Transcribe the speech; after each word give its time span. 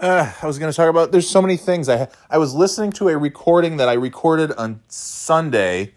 Uh, 0.00 0.32
I 0.40 0.46
was 0.46 0.58
going 0.58 0.72
to 0.72 0.76
talk 0.76 0.88
about. 0.88 1.12
There's 1.12 1.28
so 1.28 1.42
many 1.42 1.58
things. 1.58 1.86
I 1.86 2.08
I 2.30 2.38
was 2.38 2.54
listening 2.54 2.90
to 2.92 3.10
a 3.10 3.18
recording 3.18 3.76
that 3.76 3.88
I 3.90 3.92
recorded 3.92 4.50
on 4.52 4.80
Sunday, 4.88 5.92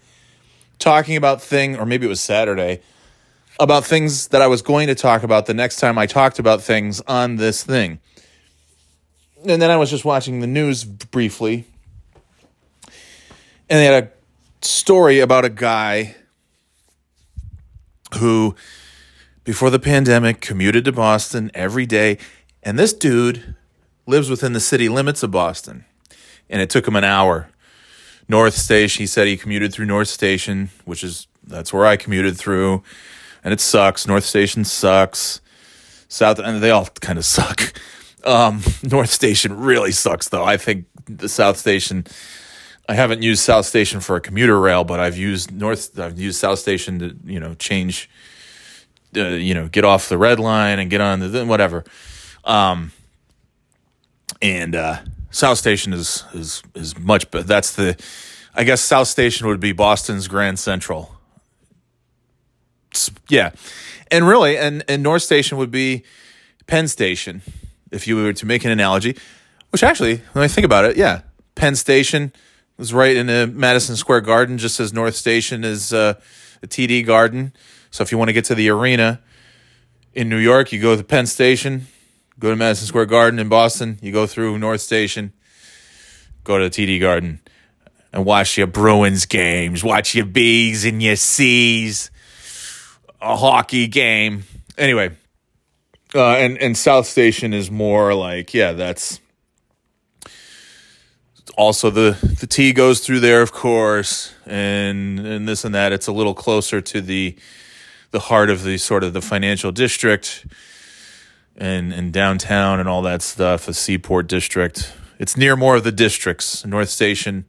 talking 0.78 1.16
about 1.16 1.40
thing, 1.40 1.78
or 1.78 1.86
maybe 1.86 2.04
it 2.04 2.10
was 2.10 2.20
Saturday, 2.20 2.82
about 3.58 3.86
things 3.86 4.28
that 4.28 4.42
I 4.42 4.46
was 4.46 4.60
going 4.60 4.88
to 4.88 4.94
talk 4.94 5.22
about 5.22 5.46
the 5.46 5.54
next 5.54 5.76
time 5.76 5.96
I 5.96 6.04
talked 6.04 6.38
about 6.38 6.60
things 6.60 7.00
on 7.06 7.36
this 7.36 7.64
thing. 7.64 7.98
And 9.46 9.62
then 9.62 9.70
I 9.70 9.78
was 9.78 9.88
just 9.88 10.04
watching 10.04 10.40
the 10.40 10.46
news 10.46 10.84
briefly, 10.84 11.64
and 13.70 13.80
they 13.80 13.86
had 13.86 14.04
a 14.04 14.10
story 14.60 15.20
about 15.20 15.46
a 15.46 15.50
guy 15.50 16.14
who, 18.18 18.54
before 19.44 19.70
the 19.70 19.78
pandemic, 19.78 20.42
commuted 20.42 20.84
to 20.84 20.92
Boston 20.92 21.50
every 21.54 21.86
day, 21.86 22.18
and 22.62 22.78
this 22.78 22.92
dude 22.92 23.54
lives 24.06 24.30
within 24.30 24.52
the 24.52 24.60
city 24.60 24.88
limits 24.88 25.22
of 25.22 25.30
Boston, 25.30 25.84
and 26.48 26.60
it 26.60 26.70
took 26.70 26.86
him 26.86 26.96
an 26.96 27.04
hour. 27.04 27.48
North 28.28 28.54
Station, 28.54 29.02
he 29.02 29.06
said 29.06 29.26
he 29.26 29.36
commuted 29.36 29.72
through 29.72 29.86
North 29.86 30.08
Station, 30.08 30.70
which 30.84 31.04
is 31.04 31.26
that's 31.46 31.72
where 31.72 31.86
I 31.86 31.96
commuted 31.96 32.36
through, 32.36 32.82
and 33.42 33.52
it 33.52 33.60
sucks. 33.60 34.06
North 34.06 34.24
Station 34.24 34.64
sucks. 34.64 35.40
South, 36.08 36.38
and 36.38 36.62
they 36.62 36.70
all 36.70 36.86
kind 37.00 37.18
of 37.18 37.24
suck. 37.24 37.72
Um, 38.24 38.62
North 38.82 39.10
Station 39.10 39.58
really 39.60 39.92
sucks, 39.92 40.28
though. 40.28 40.44
I 40.44 40.56
think 40.56 40.86
the 41.06 41.28
South 41.28 41.58
Station. 41.58 42.06
I 42.86 42.94
haven't 42.94 43.22
used 43.22 43.42
South 43.42 43.64
Station 43.64 44.00
for 44.00 44.16
a 44.16 44.20
commuter 44.20 44.60
rail, 44.60 44.84
but 44.84 45.00
I've 45.00 45.16
used 45.16 45.52
North. 45.52 45.98
I've 45.98 46.18
used 46.18 46.38
South 46.38 46.58
Station 46.58 46.98
to 46.98 47.16
you 47.24 47.40
know 47.40 47.54
change, 47.54 48.10
uh, 49.16 49.28
you 49.28 49.54
know, 49.54 49.68
get 49.68 49.84
off 49.84 50.08
the 50.08 50.18
red 50.18 50.38
line 50.38 50.78
and 50.78 50.90
get 50.90 51.00
on 51.00 51.20
the 51.20 51.44
whatever. 51.46 51.84
Um, 52.44 52.92
and 54.40 54.74
uh, 54.74 54.98
South 55.30 55.58
Station 55.58 55.92
is 55.92 56.24
is 56.32 56.62
is 56.74 56.98
much 56.98 57.30
better. 57.30 57.44
That's 57.44 57.74
the, 57.74 57.96
I 58.54 58.64
guess 58.64 58.80
South 58.80 59.08
Station 59.08 59.46
would 59.46 59.60
be 59.60 59.72
Boston's 59.72 60.28
Grand 60.28 60.58
Central. 60.58 61.16
It's, 62.90 63.10
yeah, 63.28 63.50
and 64.10 64.26
really, 64.26 64.56
and 64.56 64.84
and 64.88 65.02
North 65.02 65.22
Station 65.22 65.58
would 65.58 65.70
be 65.70 66.04
Penn 66.66 66.88
Station, 66.88 67.42
if 67.90 68.06
you 68.06 68.16
were 68.16 68.32
to 68.32 68.46
make 68.46 68.64
an 68.64 68.70
analogy. 68.70 69.16
Which 69.70 69.82
actually, 69.82 70.22
when 70.32 70.44
I 70.44 70.48
think 70.48 70.64
about 70.64 70.84
it, 70.84 70.96
yeah, 70.96 71.22
Penn 71.56 71.74
Station 71.74 72.32
is 72.78 72.94
right 72.94 73.16
in 73.16 73.26
the 73.26 73.46
Madison 73.46 73.96
Square 73.96 74.22
Garden, 74.22 74.58
just 74.58 74.78
as 74.78 74.92
North 74.92 75.16
Station 75.16 75.64
is 75.64 75.92
uh, 75.92 76.14
a 76.62 76.66
TD 76.66 77.04
Garden. 77.04 77.52
So 77.90 78.02
if 78.02 78.12
you 78.12 78.18
want 78.18 78.28
to 78.28 78.32
get 78.32 78.44
to 78.46 78.54
the 78.54 78.70
arena 78.70 79.20
in 80.12 80.28
New 80.28 80.38
York, 80.38 80.72
you 80.72 80.80
go 80.80 80.96
to 80.96 81.04
Penn 81.04 81.26
Station. 81.26 81.86
Go 82.38 82.50
to 82.50 82.56
Madison 82.56 82.86
Square 82.86 83.06
Garden 83.06 83.38
in 83.38 83.48
Boston. 83.48 83.98
You 84.02 84.12
go 84.12 84.26
through 84.26 84.58
North 84.58 84.80
Station. 84.80 85.32
Go 86.42 86.58
to 86.58 86.68
TD 86.68 87.00
Garden 87.00 87.40
and 88.12 88.24
watch 88.24 88.56
your 88.56 88.66
Bruins 88.66 89.26
games. 89.26 89.82
Watch 89.82 90.14
your 90.14 90.26
B's 90.26 90.84
and 90.84 91.02
your 91.02 91.16
C's. 91.16 92.10
A 93.20 93.36
hockey 93.36 93.86
game. 93.86 94.44
Anyway, 94.76 95.10
uh, 96.14 96.34
and 96.36 96.58
and 96.58 96.76
South 96.76 97.06
Station 97.06 97.54
is 97.54 97.70
more 97.70 98.14
like 98.14 98.52
yeah, 98.52 98.72
that's 98.72 99.18
also 101.56 101.90
the 101.90 102.18
the 102.40 102.46
T 102.46 102.72
goes 102.72 103.00
through 103.00 103.20
there, 103.20 103.40
of 103.40 103.52
course, 103.52 104.34
and 104.44 105.18
and 105.20 105.48
this 105.48 105.64
and 105.64 105.74
that. 105.74 105.92
It's 105.92 106.06
a 106.06 106.12
little 106.12 106.34
closer 106.34 106.80
to 106.80 107.00
the 107.00 107.36
the 108.10 108.20
heart 108.20 108.50
of 108.50 108.62
the 108.62 108.78
sort 108.78 109.02
of 109.04 109.12
the 109.12 109.22
financial 109.22 109.72
district 109.72 110.46
and 111.56 111.92
and 111.92 112.12
downtown 112.12 112.80
and 112.80 112.88
all 112.88 113.02
that 113.02 113.22
stuff. 113.22 113.66
The 113.66 113.74
Seaport 113.74 114.26
district. 114.26 114.92
It's 115.18 115.36
near 115.36 115.56
more 115.56 115.76
of 115.76 115.84
the 115.84 115.92
districts. 115.92 116.64
North 116.64 116.90
Station. 116.90 117.44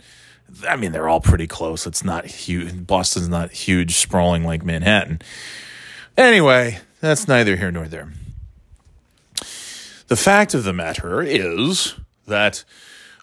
I 0.67 0.75
mean, 0.75 0.91
they're 0.91 1.09
all 1.09 1.21
pretty 1.21 1.47
close. 1.47 1.87
It's 1.87 2.03
not 2.03 2.25
huge. 2.25 2.85
Boston's 2.85 3.27
not 3.27 3.51
huge, 3.51 3.95
sprawling 3.95 4.43
like 4.43 4.63
Manhattan. 4.63 5.21
Anyway, 6.15 6.79
that's 7.01 7.27
neither 7.27 7.55
here 7.55 7.71
nor 7.71 7.87
there. 7.87 8.11
The 10.07 10.15
fact 10.15 10.53
of 10.53 10.63
the 10.63 10.71
matter 10.71 11.21
is 11.21 11.95
that 12.27 12.63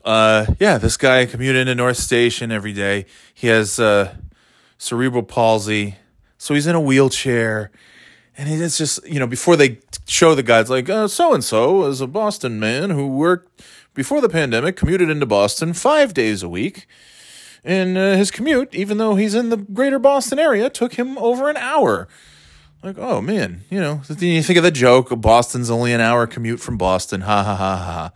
uh, 0.04 0.46
yeah, 0.58 0.78
this 0.78 0.96
guy 0.96 1.26
commutes 1.26 1.54
into 1.54 1.74
North 1.74 1.96
Station 1.96 2.50
every 2.50 2.72
day. 2.72 3.06
He 3.32 3.46
has 3.46 3.78
uh, 3.78 4.14
cerebral 4.78 5.22
palsy, 5.22 5.96
so 6.38 6.54
he's 6.54 6.66
in 6.66 6.74
a 6.74 6.80
wheelchair. 6.80 7.70
And 8.42 8.60
it's 8.60 8.76
just, 8.76 9.06
you 9.06 9.20
know, 9.20 9.28
before 9.28 9.54
they 9.54 9.78
show 10.08 10.34
the 10.34 10.42
guys, 10.42 10.68
like, 10.68 10.88
so 10.88 11.32
and 11.32 11.44
so 11.44 11.84
is 11.84 12.00
a 12.00 12.08
Boston 12.08 12.58
man 12.58 12.90
who 12.90 13.06
worked 13.06 13.62
before 13.94 14.20
the 14.20 14.28
pandemic, 14.28 14.74
commuted 14.74 15.08
into 15.08 15.26
Boston 15.26 15.72
five 15.74 16.12
days 16.12 16.42
a 16.42 16.48
week. 16.48 16.88
And 17.62 17.96
uh, 17.96 18.16
his 18.16 18.32
commute, 18.32 18.74
even 18.74 18.98
though 18.98 19.14
he's 19.14 19.36
in 19.36 19.50
the 19.50 19.58
greater 19.58 20.00
Boston 20.00 20.40
area, 20.40 20.68
took 20.68 20.94
him 20.94 21.16
over 21.18 21.48
an 21.48 21.56
hour. 21.56 22.08
Like, 22.82 22.98
oh 22.98 23.20
man, 23.20 23.60
you 23.70 23.80
know, 23.80 24.00
then 24.08 24.30
you 24.30 24.42
think 24.42 24.56
of 24.56 24.64
the 24.64 24.72
joke, 24.72 25.10
Boston's 25.20 25.70
only 25.70 25.92
an 25.92 26.00
hour 26.00 26.26
commute 26.26 26.58
from 26.58 26.76
Boston, 26.76 27.20
ha 27.20 27.44
ha 27.44 27.54
ha 27.54 27.76
ha. 27.76 28.12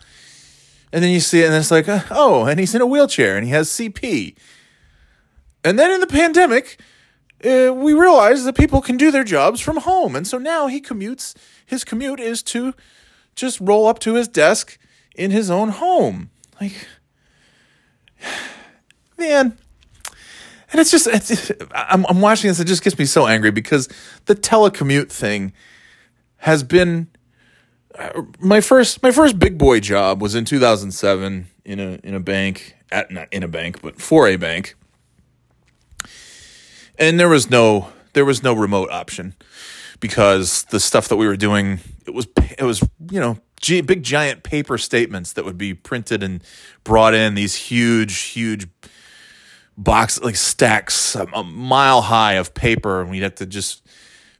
And 0.92 1.04
then 1.04 1.12
you 1.12 1.20
see 1.20 1.42
it, 1.42 1.47
and 1.47 1.54
it's 1.54 1.70
like, 1.70 1.88
uh, 1.88 2.03
oh, 2.10 2.47
and 2.47 2.59
he's 2.59 2.75
in 2.75 2.81
a 2.81 2.86
wheelchair, 2.86 3.36
and 3.36 3.47
he 3.47 3.53
has 3.53 3.69
CP. 3.69 4.34
And 5.62 5.78
then 5.78 5.92
in 5.92 6.00
the 6.00 6.09
pandemic, 6.09 6.81
uh, 7.44 7.72
we 7.74 7.92
realize 7.92 8.44
that 8.44 8.56
people 8.56 8.80
can 8.80 8.97
do 8.97 9.10
their 9.10 9.24
jobs 9.24 9.60
from 9.60 9.78
home, 9.78 10.16
and 10.16 10.26
so 10.26 10.38
now 10.38 10.66
he 10.66 10.80
commutes. 10.80 11.34
His 11.64 11.84
commute 11.84 12.20
is 12.20 12.42
to 12.44 12.74
just 13.34 13.60
roll 13.60 13.86
up 13.86 13.98
to 14.00 14.14
his 14.14 14.28
desk 14.28 14.78
in 15.14 15.30
his 15.30 15.50
own 15.50 15.70
home. 15.70 16.30
Like, 16.60 16.86
man, 19.19 19.58
and 20.72 20.80
it's 20.80 20.91
just, 20.91 21.06
it's, 21.06 21.52
I'm, 21.74 22.06
I'm 22.06 22.20
watching 22.20 22.48
this. 22.48 22.60
It 22.60 22.66
just 22.66 22.82
gets 22.82 22.98
me 22.98 23.04
so 23.04 23.26
angry 23.26 23.50
because 23.50 23.88
the 24.24 24.34
telecommute 24.34 25.10
thing 25.10 25.53
has 26.38 26.62
been 26.62 27.08
my 28.38 28.60
first 28.60 29.03
my 29.03 29.10
first 29.10 29.38
big 29.38 29.58
boy 29.58 29.80
job 29.80 30.20
was 30.20 30.34
in 30.34 30.44
2007 30.44 31.47
in 31.64 31.80
a 31.80 31.98
in 32.03 32.14
a 32.14 32.20
bank 32.20 32.76
at 32.92 33.10
not 33.10 33.28
in 33.32 33.42
a 33.42 33.48
bank 33.48 33.80
but 33.80 34.00
for 34.00 34.28
a 34.28 34.36
bank 34.36 34.76
and 36.99 37.19
there 37.19 37.29
was 37.29 37.51
no 37.51 37.93
there 38.12 38.25
was 38.25 38.43
no 38.43 38.55
remote 38.55 38.91
option 38.91 39.34
because 40.01 40.65
the 40.65 40.81
stuff 40.81 41.09
that 41.09 41.17
we 41.17 41.27
were 41.27 41.37
doing 41.37 41.81
it 42.07 42.15
was 42.15 42.27
it 42.59 42.65
was 42.65 42.81
you 43.11 43.21
know 43.21 43.39
big 43.84 44.03
giant 44.03 44.43
paper 44.43 44.79
statements 44.79 45.33
that 45.33 45.45
would 45.45 45.59
be 45.59 45.75
printed 45.75 46.23
and 46.23 46.43
brought 46.84 47.15
in 47.15 47.34
these 47.34 47.55
huge 47.55 48.19
huge 48.19 48.69
box 49.77 50.21
like 50.23 50.37
stacks 50.37 51.15
a 51.15 51.43
mile 51.43 52.03
high 52.03 52.34
of 52.34 52.55
paper. 52.55 53.01
And 53.01 53.11
we'd 53.11 53.23
have 53.23 53.34
to 53.37 53.47
just 53.47 53.87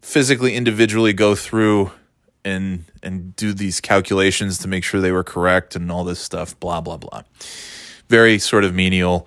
physically 0.01 0.55
individually 0.55 1.13
go 1.13 1.35
through 1.35 1.91
and 2.45 2.85
and 3.03 3.35
do 3.35 3.53
these 3.53 3.81
calculations 3.81 4.59
to 4.59 4.69
make 4.69 4.85
sure 4.85 5.01
they 5.01 5.13
were 5.13 5.25
correct 5.25 5.75
and 5.75 5.91
all 5.91 6.05
this 6.05 6.21
stuff 6.21 6.59
blah 6.61 6.81
blah 6.81 6.97
blah. 6.97 7.23
Very 8.09 8.39
sort 8.39 8.65
of 8.65 8.75
menial 8.75 9.27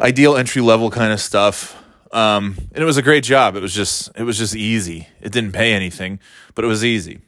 ideal 0.00 0.36
entry 0.36 0.60
level 0.60 0.90
kind 0.90 1.12
of 1.12 1.20
stuff 1.20 1.82
um, 2.12 2.56
and 2.72 2.82
it 2.82 2.84
was 2.84 2.96
a 2.96 3.02
great 3.02 3.24
job 3.24 3.56
it 3.56 3.62
was 3.62 3.74
just 3.74 4.10
it 4.16 4.22
was 4.22 4.38
just 4.38 4.54
easy 4.54 5.08
it 5.20 5.32
didn't 5.32 5.52
pay 5.52 5.72
anything 5.72 6.18
but 6.54 6.64
it 6.64 6.68
was 6.68 6.84
easy 6.84 7.20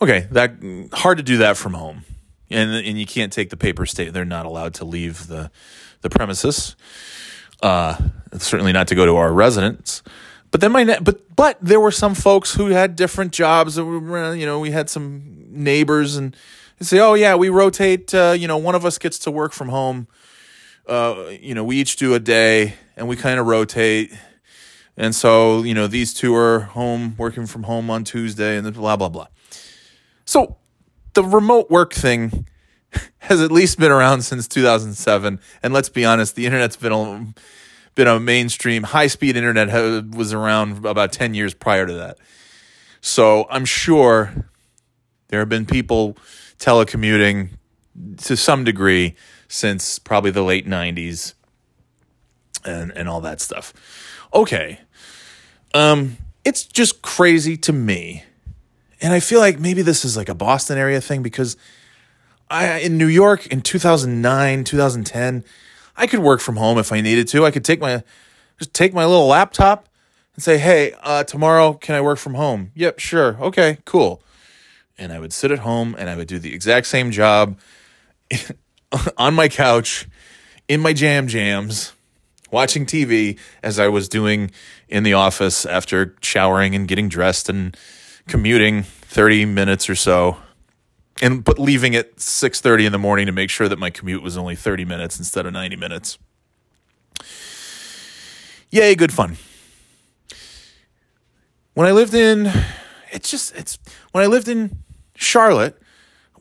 okay 0.00 0.26
that 0.30 0.52
hard 0.92 1.16
to 1.18 1.22
do 1.22 1.38
that 1.38 1.56
from 1.56 1.74
home 1.74 2.04
and 2.50 2.70
and 2.72 2.98
you 2.98 3.06
can't 3.06 3.32
take 3.32 3.50
the 3.50 3.56
paper 3.56 3.86
state 3.86 4.12
they're 4.12 4.24
not 4.24 4.46
allowed 4.46 4.74
to 4.74 4.84
leave 4.84 5.26
the 5.28 5.50
the 6.02 6.10
premises 6.10 6.76
uh, 7.62 7.96
certainly 8.36 8.72
not 8.72 8.88
to 8.88 8.94
go 8.94 9.06
to 9.06 9.16
our 9.16 9.32
residence 9.32 10.02
but 10.54 10.60
then 10.60 10.70
my 10.70 10.84
but 11.00 11.34
but 11.34 11.58
there 11.60 11.80
were 11.80 11.90
some 11.90 12.14
folks 12.14 12.54
who 12.54 12.66
had 12.66 12.94
different 12.94 13.32
jobs. 13.32 13.74
That 13.74 13.84
were, 13.84 14.36
you 14.36 14.46
know, 14.46 14.60
we 14.60 14.70
had 14.70 14.88
some 14.88 15.48
neighbors 15.48 16.14
and 16.14 16.36
they 16.78 16.84
say, 16.84 17.00
"Oh 17.00 17.14
yeah, 17.14 17.34
we 17.34 17.48
rotate. 17.48 18.14
Uh, 18.14 18.36
you 18.38 18.46
know, 18.46 18.56
one 18.56 18.76
of 18.76 18.84
us 18.84 18.96
gets 18.96 19.18
to 19.20 19.32
work 19.32 19.52
from 19.52 19.70
home. 19.70 20.06
Uh, 20.86 21.30
you 21.40 21.54
know, 21.54 21.64
we 21.64 21.76
each 21.76 21.96
do 21.96 22.14
a 22.14 22.20
day, 22.20 22.74
and 22.96 23.08
we 23.08 23.16
kind 23.16 23.40
of 23.40 23.46
rotate." 23.46 24.12
And 24.96 25.14
so, 25.14 25.62
you 25.62 25.74
know, 25.74 25.86
these 25.88 26.14
two 26.14 26.34
are 26.36 26.60
home 26.60 27.16
working 27.18 27.46
from 27.46 27.64
home 27.64 27.90
on 27.90 28.04
Tuesday, 28.04 28.56
and 28.56 28.72
blah 28.74 28.96
blah 28.96 29.08
blah. 29.08 29.26
So, 30.24 30.56
the 31.14 31.24
remote 31.24 31.70
work 31.70 31.92
thing 31.92 32.46
has 33.18 33.40
at 33.40 33.50
least 33.50 33.78
been 33.78 33.90
around 33.90 34.22
since 34.22 34.46
2007. 34.48 35.40
And 35.62 35.74
let's 35.74 35.88
be 35.88 36.04
honest, 36.04 36.34
the 36.34 36.46
internet's 36.46 36.76
been 36.76 36.92
a, 36.92 37.34
been 37.94 38.08
a 38.08 38.20
mainstream 38.20 38.82
high 38.82 39.06
speed 39.06 39.36
internet 39.36 39.68
was 40.14 40.32
around 40.32 40.84
about 40.84 41.12
10 41.12 41.34
years 41.34 41.54
prior 41.54 41.86
to 41.86 41.94
that. 41.94 42.18
So 43.00 43.46
I'm 43.50 43.64
sure 43.64 44.32
there 45.28 45.40
have 45.40 45.48
been 45.48 45.66
people 45.66 46.16
telecommuting 46.58 47.50
to 48.18 48.36
some 48.36 48.64
degree 48.64 49.14
since 49.48 49.98
probably 49.98 50.30
the 50.30 50.42
late 50.42 50.66
90s 50.66 51.34
and, 52.64 52.90
and 52.96 53.08
all 53.08 53.20
that 53.20 53.40
stuff. 53.40 53.72
Okay. 54.32 54.80
Um, 55.74 56.16
it's 56.44 56.64
just 56.64 57.02
crazy 57.02 57.56
to 57.58 57.72
me. 57.72 58.24
And 59.00 59.12
I 59.12 59.20
feel 59.20 59.40
like 59.40 59.58
maybe 59.58 59.82
this 59.82 60.04
is 60.04 60.16
like 60.16 60.28
a 60.28 60.34
Boston 60.34 60.78
area 60.78 61.00
thing 61.00 61.22
because 61.22 61.56
I 62.50 62.78
in 62.78 62.96
New 62.98 63.06
York 63.06 63.46
in 63.48 63.60
2009, 63.60 64.64
2010, 64.64 65.44
I 65.96 66.06
could 66.06 66.20
work 66.20 66.40
from 66.40 66.56
home 66.56 66.78
if 66.78 66.92
I 66.92 67.00
needed 67.00 67.28
to. 67.28 67.44
I 67.44 67.50
could 67.50 67.64
take 67.64 67.80
my 67.80 68.02
just 68.58 68.72
take 68.72 68.94
my 68.94 69.04
little 69.04 69.26
laptop 69.26 69.88
and 70.34 70.42
say, 70.42 70.58
"Hey, 70.58 70.94
uh, 71.02 71.24
tomorrow 71.24 71.74
can 71.74 71.94
I 71.94 72.00
work 72.00 72.18
from 72.18 72.34
home?" 72.34 72.70
Yep, 72.74 72.98
sure. 72.98 73.36
Okay, 73.40 73.78
cool. 73.84 74.22
And 74.96 75.12
I 75.12 75.18
would 75.18 75.32
sit 75.32 75.50
at 75.50 75.60
home 75.60 75.96
and 75.98 76.08
I 76.08 76.16
would 76.16 76.28
do 76.28 76.38
the 76.38 76.54
exact 76.54 76.86
same 76.86 77.10
job 77.10 77.58
on 79.16 79.34
my 79.34 79.48
couch 79.48 80.08
in 80.68 80.80
my 80.80 80.92
jam 80.92 81.26
jams 81.26 81.92
watching 82.50 82.86
TV 82.86 83.38
as 83.62 83.78
I 83.78 83.88
was 83.88 84.08
doing 84.08 84.50
in 84.88 85.02
the 85.02 85.14
office 85.14 85.66
after 85.66 86.14
showering 86.22 86.74
and 86.74 86.86
getting 86.86 87.08
dressed 87.08 87.48
and 87.48 87.76
commuting 88.28 88.82
30 88.82 89.44
minutes 89.44 89.90
or 89.90 89.94
so 89.94 90.36
and 91.20 91.44
but 91.44 91.58
leaving 91.58 91.94
at 91.94 92.16
6:30 92.16 92.86
in 92.86 92.92
the 92.92 92.98
morning 92.98 93.26
to 93.26 93.32
make 93.32 93.50
sure 93.50 93.68
that 93.68 93.78
my 93.78 93.90
commute 93.90 94.22
was 94.22 94.36
only 94.36 94.56
30 94.56 94.84
minutes 94.84 95.18
instead 95.18 95.46
of 95.46 95.52
90 95.52 95.76
minutes. 95.76 96.18
Yay, 98.70 98.94
good 98.94 99.12
fun. 99.12 99.36
When 101.74 101.86
I 101.86 101.92
lived 101.92 102.14
in 102.14 102.50
it's 103.12 103.30
just 103.30 103.54
it's 103.54 103.78
when 104.12 104.24
I 104.24 104.26
lived 104.26 104.48
in 104.48 104.78
Charlotte, 105.14 105.80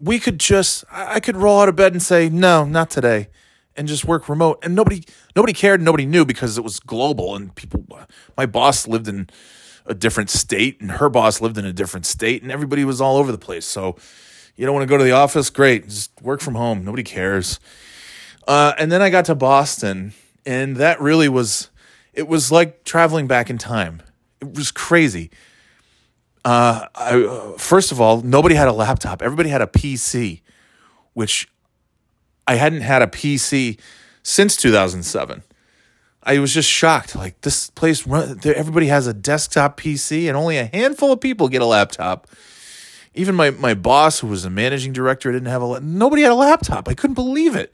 we 0.04 0.20
could 0.20 0.40
just 0.40 0.84
I 0.92 1.20
could 1.20 1.38
roll 1.38 1.62
out 1.62 1.70
of 1.70 1.76
bed 1.76 1.94
and 1.94 2.02
say, 2.02 2.30
"No, 2.30 2.66
not 2.66 2.90
today." 2.90 3.30
and 3.76 3.88
just 3.88 4.06
work 4.06 4.30
remote 4.30 4.60
and 4.62 4.76
nobody 4.76 5.02
nobody 5.36 5.52
cared 5.52 5.82
nobody 5.82 6.06
knew 6.06 6.24
because 6.24 6.60
it 6.60 6.64
was 6.64 6.80
global 6.80 7.36
and 7.36 7.56
people 7.56 7.84
my 8.38 8.46
boss 8.46 8.88
lived 8.88 9.08
in 9.08 9.28
a 9.88 9.96
different 9.96 10.30
state 10.30 10.80
and 10.80 10.92
her 10.92 11.10
boss 11.10 11.42
lived 11.42 11.58
in 11.58 11.66
a 11.66 11.74
different 11.74 12.06
state 12.06 12.44
and 12.44 12.52
everybody 12.52 12.86
was 12.86 13.02
all 13.02 13.18
over 13.18 13.32
the 13.32 13.38
place 13.40 13.66
so 13.66 13.96
you 14.56 14.66
don't 14.66 14.76
want 14.76 14.84
to 14.84 14.90
go 14.92 14.98
to 14.98 15.04
the 15.04 15.12
office? 15.12 15.50
Great. 15.50 15.86
Just 15.86 16.12
work 16.22 16.42
from 16.42 16.56
home. 16.56 16.86
Nobody 16.86 17.04
cares. 17.04 17.60
Uh, 18.48 18.74
and 18.78 18.92
then 18.92 19.02
I 19.02 19.10
got 19.10 19.26
to 19.26 19.36
Boston, 19.36 20.14
and 20.46 20.78
that 20.78 21.00
really 21.02 21.30
was, 21.30 21.70
it 22.14 22.28
was 22.28 22.52
like 22.52 22.84
traveling 22.84 23.26
back 23.26 23.50
in 23.50 23.58
time. 23.58 24.02
It 24.42 24.54
was 24.54 24.72
crazy. 24.72 25.32
Uh, 26.46 26.88
I, 26.96 27.24
uh, 27.24 27.58
first 27.58 27.92
of 27.92 28.02
all, 28.02 28.22
nobody 28.22 28.56
had 28.56 28.68
a 28.68 28.74
laptop. 28.74 29.22
Everybody 29.22 29.50
had 29.50 29.62
a 29.62 29.68
PC, 29.68 30.42
which 31.14 31.48
I 32.48 32.56
hadn't 32.56 32.82
had 32.82 33.02
a 33.02 33.08
PC 33.08 33.80
since 34.24 34.56
2007. 34.58 35.44
I 36.26 36.40
was 36.40 36.54
just 36.54 36.70
shocked. 36.70 37.16
Like 37.16 37.40
this 37.42 37.70
place, 37.70 38.08
everybody 38.08 38.88
has 38.88 39.08
a 39.08 39.14
desktop 39.14 39.80
PC, 39.80 40.28
and 40.28 40.38
only 40.38 40.58
a 40.58 40.66
handful 40.66 41.12
of 41.12 41.22
people 41.22 41.50
get 41.50 41.62
a 41.62 41.66
laptop 41.66 42.28
even 43.16 43.36
my 43.36 43.52
my 43.52 43.74
boss, 43.74 44.20
who 44.20 44.28
was 44.28 44.46
a 44.46 44.50
managing 44.50 44.94
director, 44.94 45.32
didn't 45.32 45.48
have 45.48 45.62
a 45.62 45.80
nobody 45.80 46.24
had 46.24 46.32
a 46.32 46.36
laptop. 46.36 46.88
I 46.88 46.94
couldn't 46.94 47.16
believe 47.16 47.56
it. 47.56 47.74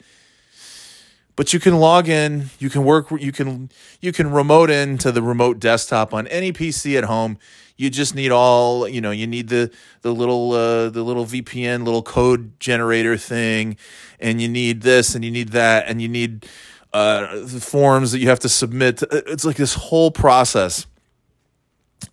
But 1.35 1.53
you 1.53 1.59
can 1.61 1.77
log 1.77 2.09
in, 2.09 2.49
you 2.59 2.69
can 2.69 2.83
work, 2.83 3.09
you 3.11 3.31
can 3.31 3.69
you 4.01 4.11
can 4.11 4.31
remote 4.31 4.69
in 4.69 4.97
to 4.99 5.11
the 5.11 5.21
remote 5.21 5.59
desktop 5.59 6.13
on 6.13 6.27
any 6.27 6.51
PC 6.51 6.97
at 6.97 7.05
home. 7.05 7.37
You 7.79 7.89
just 7.89 8.13
need 8.13 8.29
all 8.29 8.89
you 8.89 8.99
know. 8.99 9.11
You 9.11 9.25
need 9.25 9.47
the 9.47 9.71
the 10.01 10.13
little 10.13 10.51
uh, 10.51 10.89
the 10.89 11.01
little 11.01 11.25
VPN 11.25 11.85
little 11.85 12.03
code 12.03 12.59
generator 12.59 13.15
thing, 13.15 13.77
and 14.19 14.41
you 14.41 14.49
need 14.49 14.81
this 14.81 15.15
and 15.15 15.23
you 15.23 15.31
need 15.31 15.49
that 15.49 15.87
and 15.87 16.01
you 16.01 16.09
need 16.09 16.45
uh, 16.91 17.39
the 17.39 17.61
forms 17.61 18.11
that 18.11 18.19
you 18.19 18.27
have 18.27 18.39
to 18.39 18.49
submit. 18.49 19.01
It's 19.09 19.45
like 19.45 19.55
this 19.55 19.75
whole 19.75 20.11
process, 20.11 20.87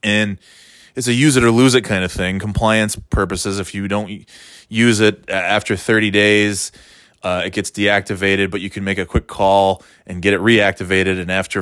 and 0.04 0.38
it's 0.94 1.08
a 1.08 1.12
use 1.12 1.36
it 1.36 1.42
or 1.42 1.50
lose 1.50 1.74
it 1.74 1.82
kind 1.82 2.04
of 2.04 2.12
thing. 2.12 2.38
Compliance 2.38 2.94
purposes, 2.94 3.58
if 3.58 3.74
you 3.74 3.88
don't 3.88 4.24
use 4.68 5.00
it 5.00 5.28
after 5.28 5.74
30 5.74 6.12
days, 6.12 6.70
uh, 7.26 7.42
it 7.44 7.52
gets 7.52 7.72
deactivated, 7.72 8.52
but 8.52 8.60
you 8.60 8.70
can 8.70 8.84
make 8.84 8.98
a 8.98 9.04
quick 9.04 9.26
call 9.26 9.82
and 10.06 10.22
get 10.22 10.32
it 10.32 10.38
reactivated. 10.38 11.20
And 11.20 11.28
after 11.28 11.60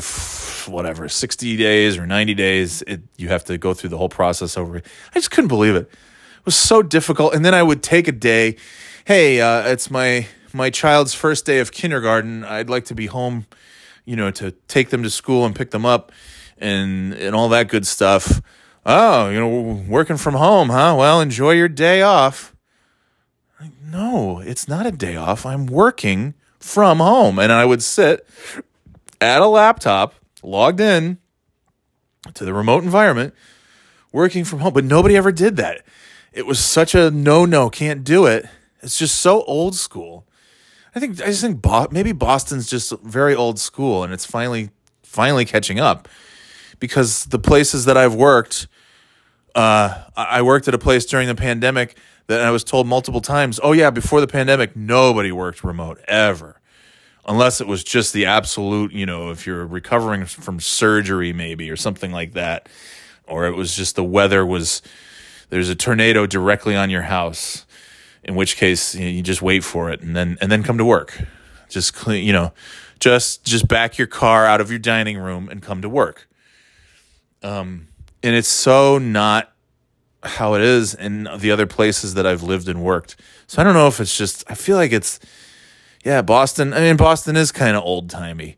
whatever, 0.71 1.09
60 1.09 1.57
days 1.57 1.97
or 1.97 2.07
90 2.07 2.35
days, 2.35 2.83
it, 2.83 3.01
you 3.17 3.29
have 3.29 3.45
to 3.45 3.57
go 3.57 3.73
through 3.73 3.89
the 3.89 3.97
whole 3.97 4.11
process 4.11 4.59
over. 4.59 4.77
I 4.77 5.15
just 5.15 5.31
couldn't 5.31 5.49
believe 5.49 5.75
it. 5.75 5.89
It 5.89 6.45
was 6.45 6.55
so 6.55 6.83
difficult. 6.83 7.35
And 7.35 7.47
then 7.47 7.55
I 7.55 7.63
would 7.63 7.83
take 7.83 8.09
a 8.09 8.13
day. 8.13 8.57
Hey, 9.07 9.41
uh, 9.41 9.67
it's 9.69 9.91
my 9.91 10.27
my 10.53 10.69
child's 10.69 11.15
first 11.15 11.47
day 11.47 11.61
of 11.61 11.73
kindergarten. 11.73 12.45
I'd 12.45 12.69
like 12.69 12.85
to 12.87 12.95
be 12.95 13.07
home, 13.07 13.47
you 14.05 14.17
know, 14.17 14.31
to 14.33 14.51
take 14.69 14.91
them 14.91 15.03
to 15.03 15.09
school 15.09 15.47
and 15.47 15.57
pick 15.57 15.71
them 15.71 15.87
up 15.87 16.13
and 16.59 17.15
and 17.15 17.35
all 17.35 17.49
that 17.49 17.69
good 17.69 17.87
stuff. 17.87 18.43
Oh, 18.85 19.31
you 19.31 19.41
know, 19.41 19.83
working 19.89 20.19
from 20.19 20.35
home, 20.35 20.69
huh? 20.69 20.95
Well, 20.99 21.23
enjoy 21.23 21.53
your 21.53 21.69
day 21.71 22.03
off. 22.03 22.54
No, 23.83 24.41
it's 24.41 24.69
not 24.69 24.87
a 24.87 24.91
day 24.91 25.17
off. 25.17 25.47
I'm 25.47 25.67
working 25.67 26.35
from 26.59 26.99
home. 26.99 27.39
And 27.39 27.53
I 27.53 27.65
would 27.65 27.83
sit 27.83 28.27
at 29.21 29.43
a 29.43 29.47
laptop, 29.47 30.15
logged 30.43 30.81
in 30.81 31.19
to 32.35 32.45
the 32.45 32.55
remote 32.55 32.85
environment, 32.85 33.35
working 34.13 34.45
from 34.45 34.61
home. 34.61 34.73
But 34.73 34.85
nobody 34.85 35.17
ever 35.17 35.33
did 35.33 35.57
that. 35.57 35.83
It 36.33 36.47
was 36.47 36.59
such 36.59 36.95
a 36.95 37.11
no 37.11 37.45
no, 37.45 37.71
can't 37.71 38.03
do 38.03 38.27
it. 38.27 38.47
It's 38.83 38.99
just 38.99 39.21
so 39.21 39.45
old 39.45 39.75
school. 39.77 40.27
I 40.95 41.01
think 41.01 41.21
I 41.21 41.27
just 41.27 41.41
think 41.41 41.61
Bo- 41.61 41.89
maybe 41.91 42.13
Boston's 42.13 42.69
just 42.69 42.93
very 43.01 43.35
old 43.35 43.59
school 43.59 44.05
and 44.05 44.13
it's 44.13 44.25
finally 44.25 44.71
finally 45.03 45.45
catching 45.45 45.81
up 45.81 46.09
because 46.81 47.27
the 47.27 47.39
places 47.39 47.85
that 47.85 47.97
I've 47.97 48.15
worked 48.15 48.69
uh, 49.55 50.03
I 50.17 50.43
worked 50.43 50.67
at 50.67 50.75
a 50.75 50.79
place 50.79 51.07
during 51.07 51.29
the 51.29 51.35
pandemic 51.35 51.97
that 52.27 52.41
I 52.41 52.51
was 52.51 52.65
told 52.65 52.87
multiple 52.87 53.21
times, 53.21 53.61
oh, 53.63 53.73
yeah, 53.73 53.91
before 53.91 54.21
the 54.21 54.27
pandemic, 54.27 54.75
nobody 54.75 55.31
worked 55.31 55.63
remote 55.63 56.01
ever. 56.09 56.61
Unless 57.27 57.61
it 57.61 57.67
was 57.67 57.83
just 57.83 58.13
the 58.13 58.27
absolute, 58.27 58.93
you 58.93 59.07
know, 59.07 59.31
if 59.31 59.47
you're 59.47 59.67
recovering 59.67 60.27
from 60.27 60.61
surgery, 60.61 61.33
maybe, 61.33 61.71
or 61.71 61.77
something 61.77 62.13
like 62.13 62.33
that. 62.35 62.69
Or 63.27 63.47
it 63.47 63.57
was 63.57 63.75
just 63.75 63.97
the 63.97 64.05
weather 64.05 64.45
was, 64.45 64.83
there's 65.49 65.71
a 65.71 65.75
tornado 65.75 66.27
directly 66.27 66.77
on 66.77 66.91
your 66.91 67.03
house, 67.03 67.65
in 68.23 68.35
which 68.35 68.57
case 68.57 68.95
you, 68.95 69.05
know, 69.05 69.11
you 69.11 69.23
just 69.23 69.41
wait 69.41 69.65
for 69.65 69.91
it 69.91 70.03
and 70.03 70.15
then, 70.15 70.37
and 70.41 70.53
then 70.53 70.63
come 70.63 70.77
to 70.77 70.85
work. 70.85 71.19
Just 71.71 71.95
clean, 71.95 72.25
you 72.27 72.33
know, 72.33 72.53
just, 73.01 73.45
just 73.45 73.69
back 73.69 73.97
your 73.97 74.07
car 74.07 74.45
out 74.45 74.61
of 74.61 74.71
your 74.71 74.79
dining 74.79 75.17
room 75.17 75.49
and 75.49 75.63
come 75.63 75.81
to 75.81 75.89
work. 75.89 76.29
Um, 77.43 77.89
and 78.23 78.35
it's 78.35 78.49
so 78.49 78.99
not 78.99 79.54
how 80.25 80.55
it 80.55 80.63
is 80.63 80.95
in 80.95 81.29
the 81.39 81.51
other 81.51 81.67
places 81.67 82.15
that 82.15 82.27
I've 82.27 82.43
lived 82.43 82.69
and 82.69 82.83
worked. 82.83 83.17
So 83.47 83.61
I 83.61 83.65
don't 83.65 83.75
know 83.75 83.87
if 83.87 84.01
it's 84.01 84.17
just 84.17 84.45
I 84.49 84.55
feel 84.55 84.77
like 84.77 84.93
it's 84.93 85.21
yeah, 86.05 86.23
Boston. 86.23 86.73
I 86.73 86.81
mean 86.81 86.97
Boston 86.97 87.37
is 87.37 87.53
kind 87.53 87.77
of 87.77 87.83
old-timey. 87.83 88.57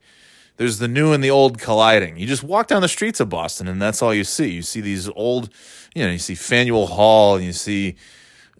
There's 0.56 0.78
the 0.78 0.88
new 0.88 1.12
and 1.12 1.22
the 1.22 1.30
old 1.30 1.58
colliding. 1.58 2.16
You 2.16 2.26
just 2.26 2.42
walk 2.42 2.66
down 2.66 2.80
the 2.80 2.88
streets 2.88 3.20
of 3.20 3.28
Boston 3.28 3.68
and 3.68 3.80
that's 3.80 4.00
all 4.00 4.14
you 4.14 4.24
see. 4.24 4.50
You 4.50 4.62
see 4.62 4.80
these 4.80 5.08
old, 5.10 5.50
you 5.94 6.04
know, 6.04 6.10
you 6.10 6.18
see 6.18 6.34
Faneuil 6.34 6.86
Hall 6.86 7.36
and 7.36 7.44
you 7.44 7.52
see 7.52 7.96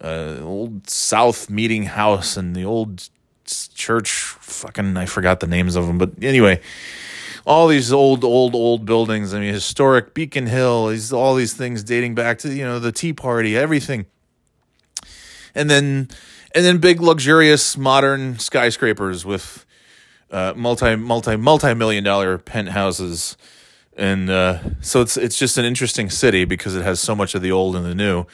uh, 0.01 0.37
old 0.41 0.89
South 0.89 1.49
Meeting 1.49 1.83
House 1.83 2.37
and 2.37 2.55
the 2.55 2.65
old 2.65 3.09
church 3.47 4.11
fucking 4.11 4.97
I 4.97 5.05
forgot 5.05 5.39
the 5.39 5.47
names 5.47 5.75
of 5.75 5.87
them, 5.87 5.97
but 5.97 6.11
anyway, 6.21 6.61
all 7.47 7.69
these 7.69 7.93
old, 7.93 8.25
old, 8.25 8.53
old 8.53 8.85
buildings. 8.85 9.33
I 9.33 9.39
mean, 9.39 9.53
historic 9.53 10.13
Beacon 10.13 10.47
Hill. 10.47 10.87
These 10.87 11.13
all 11.13 11.33
these 11.33 11.53
things 11.53 11.81
dating 11.81 12.13
back 12.13 12.39
to 12.39 12.53
you 12.53 12.65
know 12.65 12.77
the 12.77 12.91
Tea 12.91 13.13
Party, 13.13 13.57
everything. 13.57 14.05
And 15.55 15.69
then, 15.69 16.09
and 16.53 16.65
then 16.65 16.77
big, 16.77 16.99
luxurious, 16.99 17.77
modern 17.77 18.37
skyscrapers 18.37 19.25
with 19.25 19.65
uh, 20.29 20.53
multi, 20.55 20.95
multi, 20.97 21.37
multi 21.37 21.73
million 21.73 22.03
dollar 22.03 22.37
penthouses. 22.37 23.37
And 23.95 24.29
uh, 24.29 24.59
so 24.81 25.01
it's 25.01 25.15
it's 25.15 25.39
just 25.39 25.57
an 25.57 25.63
interesting 25.63 26.09
city 26.09 26.43
because 26.43 26.75
it 26.75 26.83
has 26.83 26.99
so 26.99 27.15
much 27.15 27.33
of 27.33 27.41
the 27.41 27.51
old 27.51 27.77
and 27.77 27.85
the 27.85 27.95
new 27.95 28.25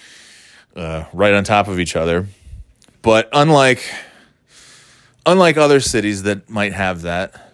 uh, 0.75 1.05
right 1.13 1.33
on 1.33 1.43
top 1.43 1.67
of 1.67 1.79
each 1.79 1.95
other. 1.95 2.27
But 3.03 3.29
unlike 3.31 3.87
unlike 5.23 5.55
other 5.55 5.79
cities 5.79 6.23
that 6.23 6.49
might 6.49 6.73
have 6.73 7.03
that, 7.03 7.52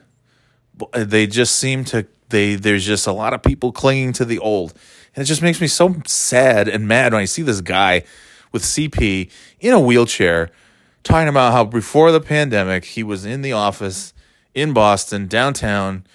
they 0.94 1.28
just 1.28 1.56
seem 1.56 1.84
to 1.86 2.08
they 2.30 2.56
there's 2.56 2.86
just 2.86 3.08
a 3.08 3.12
lot 3.12 3.34
of 3.34 3.42
people 3.42 3.72
clinging 3.72 4.14
to 4.14 4.26
the 4.26 4.40
old. 4.40 4.74
And 5.16 5.24
it 5.24 5.26
just 5.26 5.42
makes 5.42 5.60
me 5.60 5.68
so 5.68 5.96
sad 6.06 6.68
and 6.68 6.88
mad 6.88 7.14
when 7.14 7.22
i 7.24 7.26
see 7.26 7.42
this 7.42 7.62
guy 7.62 8.04
with 8.52 8.64
cp 8.64 9.30
in 9.60 9.74
a 9.74 9.80
wheelchair 9.80 10.50
talking 11.04 11.28
about 11.28 11.52
how 11.52 11.66
before 11.66 12.12
the 12.12 12.22
pandemic 12.22 12.86
he 12.86 13.04
was 13.04 13.26
in 13.26 13.42
the 13.42 13.52
office 13.52 14.14
in 14.54 14.72
boston 14.74 15.28
downtown 15.28 16.06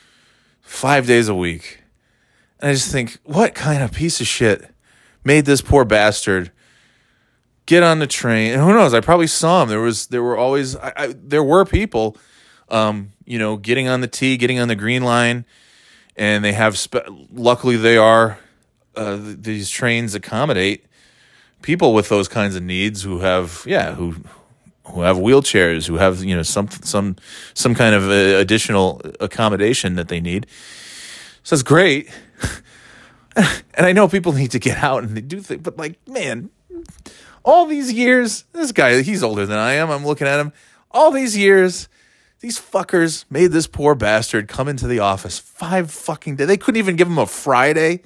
five 0.60 1.06
days 1.06 1.28
a 1.28 1.34
week. 1.34 1.80
And 2.60 2.70
i 2.70 2.72
just 2.72 2.90
think 2.90 3.18
what 3.24 3.54
kind 3.54 3.82
of 3.82 3.92
piece 3.92 4.20
of 4.20 4.26
shit 4.26 4.70
made 5.24 5.44
this 5.44 5.60
poor 5.60 5.84
bastard 5.84 6.50
get 7.66 7.82
on 7.82 7.98
the 7.98 8.06
train? 8.06 8.52
And 8.52 8.62
who 8.62 8.72
knows? 8.72 8.94
I 8.94 9.00
probably 9.00 9.26
saw 9.26 9.62
him. 9.62 9.68
There 9.68 9.80
was 9.80 10.08
there 10.08 10.22
were 10.22 10.36
always 10.36 10.76
I, 10.76 10.92
I 10.96 11.14
there 11.16 11.42
were 11.42 11.64
people 11.64 12.16
um, 12.68 13.12
you 13.24 13.38
know, 13.38 13.56
getting 13.56 13.88
on 13.88 14.00
the 14.00 14.08
T, 14.08 14.36
getting 14.36 14.58
on 14.58 14.68
the 14.68 14.76
green 14.76 15.02
line, 15.02 15.44
and 16.16 16.44
they 16.44 16.52
have. 16.52 16.78
Spe- 16.78 17.08
luckily, 17.32 17.76
they 17.76 17.96
are 17.96 18.38
uh, 18.96 19.18
these 19.20 19.70
trains 19.70 20.14
accommodate 20.14 20.86
people 21.62 21.94
with 21.94 22.10
those 22.10 22.28
kinds 22.28 22.54
of 22.54 22.62
needs 22.62 23.02
who 23.02 23.20
have 23.20 23.64
yeah 23.66 23.94
who 23.94 24.14
who 24.86 25.00
have 25.00 25.16
wheelchairs 25.16 25.86
who 25.86 25.94
have 25.96 26.22
you 26.22 26.36
know 26.36 26.42
some 26.42 26.68
some 26.82 27.16
some 27.54 27.74
kind 27.74 27.94
of 27.94 28.08
uh, 28.08 28.38
additional 28.38 29.00
accommodation 29.20 29.96
that 29.96 30.08
they 30.08 30.20
need. 30.20 30.46
So 31.42 31.54
it's 31.54 31.62
great. 31.62 32.10
And 33.76 33.84
i 33.84 33.90
know 33.90 34.06
people 34.06 34.32
need 34.32 34.52
to 34.52 34.60
get 34.60 34.78
out 34.78 35.02
and 35.02 35.16
they 35.16 35.20
do 35.20 35.40
things 35.40 35.60
but 35.60 35.76
like 35.76 35.98
man 36.06 36.50
all 37.44 37.66
these 37.66 37.92
years 37.92 38.44
this 38.52 38.70
guy 38.70 39.02
he's 39.02 39.24
older 39.24 39.44
than 39.44 39.58
i 39.58 39.72
am. 39.72 39.90
I'm 39.90 40.06
looking 40.06 40.28
at 40.28 40.38
him. 40.38 40.52
All 40.92 41.10
these 41.10 41.36
years 41.36 41.88
these 42.44 42.60
fuckers 42.60 43.24
made 43.30 43.52
this 43.52 43.66
poor 43.66 43.94
bastard 43.94 44.48
come 44.48 44.68
into 44.68 44.86
the 44.86 44.98
office 44.98 45.38
five 45.38 45.90
fucking 45.90 46.36
days 46.36 46.46
they 46.46 46.58
couldn't 46.58 46.78
even 46.78 46.94
give 46.94 47.08
him 47.08 47.18
a 47.18 47.26
friday 47.26 48.02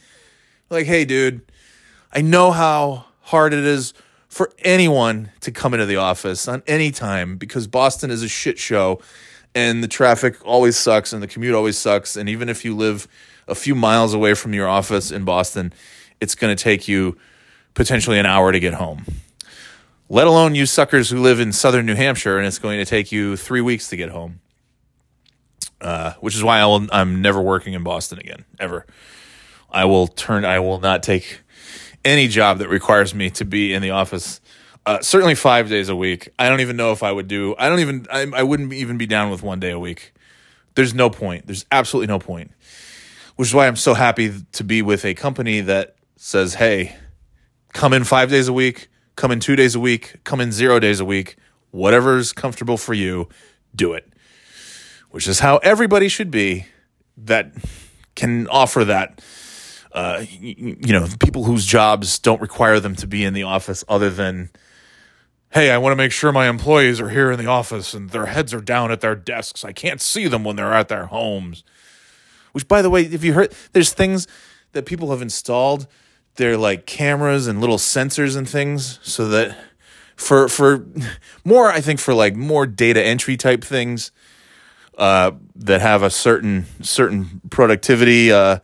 like 0.70 0.86
hey 0.86 1.04
dude 1.04 1.42
i 2.12 2.20
know 2.20 2.52
how 2.52 3.04
hard 3.20 3.52
it 3.52 3.64
is 3.64 3.92
for 4.28 4.52
anyone 4.60 5.32
to 5.40 5.50
come 5.50 5.74
into 5.74 5.86
the 5.86 5.96
office 5.96 6.46
on 6.46 6.62
any 6.66 6.90
time 6.90 7.36
because 7.36 7.66
Boston 7.66 8.10
is 8.10 8.22
a 8.22 8.28
shit 8.28 8.58
show 8.58 9.00
and 9.54 9.82
the 9.82 9.88
traffic 9.88 10.36
always 10.44 10.76
sucks 10.76 11.12
and 11.12 11.22
the 11.22 11.26
commute 11.26 11.54
always 11.54 11.78
sucks. 11.78 12.16
And 12.16 12.28
even 12.28 12.48
if 12.48 12.64
you 12.64 12.76
live 12.76 13.08
a 13.48 13.54
few 13.54 13.74
miles 13.74 14.14
away 14.14 14.34
from 14.34 14.54
your 14.54 14.68
office 14.68 15.10
in 15.10 15.24
Boston, 15.24 15.72
it's 16.20 16.34
going 16.34 16.54
to 16.54 16.62
take 16.62 16.86
you 16.86 17.16
potentially 17.74 18.18
an 18.18 18.26
hour 18.26 18.52
to 18.52 18.60
get 18.60 18.74
home. 18.74 19.04
Let 20.08 20.26
alone 20.26 20.54
you 20.54 20.64
suckers 20.64 21.10
who 21.10 21.20
live 21.20 21.38
in 21.38 21.52
southern 21.52 21.84
New 21.84 21.94
Hampshire 21.94 22.38
and 22.38 22.46
it's 22.46 22.58
going 22.58 22.78
to 22.78 22.86
take 22.86 23.12
you 23.12 23.36
three 23.36 23.60
weeks 23.60 23.88
to 23.88 23.96
get 23.96 24.08
home. 24.08 24.40
Uh, 25.80 26.14
which 26.20 26.34
is 26.34 26.42
why 26.42 26.58
I 26.58 26.66
will, 26.66 26.86
I'm 26.90 27.22
never 27.22 27.40
working 27.40 27.74
in 27.74 27.84
Boston 27.84 28.18
again, 28.18 28.44
ever. 28.58 28.86
I 29.70 29.84
will 29.84 30.08
turn, 30.08 30.44
I 30.44 30.58
will 30.60 30.80
not 30.80 31.02
take 31.02 31.42
any 32.04 32.26
job 32.26 32.58
that 32.58 32.68
requires 32.68 33.14
me 33.14 33.30
to 33.30 33.44
be 33.44 33.74
in 33.74 33.82
the 33.82 33.90
office. 33.90 34.40
Uh, 34.86 35.00
certainly 35.00 35.34
five 35.34 35.68
days 35.68 35.88
a 35.88 35.94
week. 35.96 36.30
I 36.38 36.48
don't 36.48 36.60
even 36.60 36.76
know 36.76 36.92
if 36.92 37.02
I 37.02 37.12
would 37.12 37.28
do. 37.28 37.54
I 37.58 37.68
don't 37.68 37.80
even. 37.80 38.06
I, 38.10 38.26
I 38.34 38.42
wouldn't 38.42 38.72
even 38.72 38.96
be 38.96 39.06
down 39.06 39.30
with 39.30 39.42
one 39.42 39.60
day 39.60 39.70
a 39.70 39.78
week. 39.78 40.14
There's 40.74 40.94
no 40.94 41.10
point. 41.10 41.46
There's 41.46 41.66
absolutely 41.70 42.06
no 42.06 42.18
point. 42.18 42.52
Which 43.36 43.48
is 43.48 43.54
why 43.54 43.66
I'm 43.66 43.76
so 43.76 43.92
happy 43.92 44.32
to 44.52 44.64
be 44.64 44.80
with 44.80 45.04
a 45.04 45.12
company 45.12 45.60
that 45.60 45.96
says, 46.16 46.54
"Hey, 46.54 46.96
come 47.74 47.92
in 47.92 48.04
five 48.04 48.30
days 48.30 48.48
a 48.48 48.52
week. 48.52 48.88
Come 49.18 49.32
in 49.32 49.40
two 49.40 49.56
days 49.56 49.74
a 49.74 49.80
week. 49.80 50.20
Come 50.22 50.40
in 50.40 50.52
zero 50.52 50.78
days 50.78 51.00
a 51.00 51.04
week. 51.04 51.36
Whatever's 51.72 52.32
comfortable 52.32 52.78
for 52.78 52.94
you, 52.94 53.28
do 53.74 53.92
it." 53.92 54.12
Which 55.10 55.26
is 55.26 55.40
how 55.40 55.56
everybody 55.58 56.08
should 56.08 56.30
be. 56.30 56.66
That 57.16 57.52
can 58.14 58.46
offer 58.46 58.84
that 58.84 59.20
uh, 59.92 60.24
you, 60.30 60.76
you 60.80 60.92
know, 60.92 61.08
people 61.18 61.42
whose 61.42 61.66
jobs 61.66 62.20
don't 62.20 62.40
require 62.40 62.78
them 62.78 62.94
to 62.94 63.06
be 63.06 63.24
in 63.24 63.34
the 63.34 63.42
office 63.42 63.84
other 63.88 64.10
than, 64.10 64.50
hey, 65.50 65.72
I 65.72 65.78
want 65.78 65.92
to 65.92 65.96
make 65.96 66.12
sure 66.12 66.30
my 66.30 66.48
employees 66.48 67.00
are 67.00 67.08
here 67.08 67.32
in 67.32 67.38
the 67.40 67.46
office 67.46 67.94
and 67.94 68.10
their 68.10 68.26
heads 68.26 68.54
are 68.54 68.60
down 68.60 68.92
at 68.92 69.00
their 69.00 69.16
desks. 69.16 69.64
I 69.64 69.72
can't 69.72 70.00
see 70.00 70.28
them 70.28 70.44
when 70.44 70.54
they're 70.54 70.72
at 70.72 70.86
their 70.86 71.06
homes. 71.06 71.64
Which, 72.52 72.68
by 72.68 72.82
the 72.82 72.90
way, 72.90 73.02
if 73.02 73.24
you 73.24 73.32
heard, 73.32 73.52
there's 73.72 73.92
things 73.92 74.28
that 74.72 74.86
people 74.86 75.10
have 75.10 75.22
installed. 75.22 75.88
They're 76.38 76.56
like 76.56 76.86
cameras 76.86 77.48
and 77.48 77.60
little 77.60 77.78
sensors 77.78 78.36
and 78.36 78.48
things 78.48 79.00
so 79.02 79.28
that 79.28 79.58
for 80.14 80.48
for 80.48 80.86
more 81.44 81.68
I 81.68 81.80
think 81.80 81.98
for 81.98 82.14
like 82.14 82.36
more 82.36 82.64
data 82.64 83.04
entry 83.04 83.36
type 83.36 83.64
things 83.64 84.12
uh, 84.96 85.32
that 85.56 85.80
have 85.80 86.04
a 86.04 86.10
certain 86.10 86.66
certain 86.80 87.40
productivity 87.50 88.30
uh, 88.30 88.60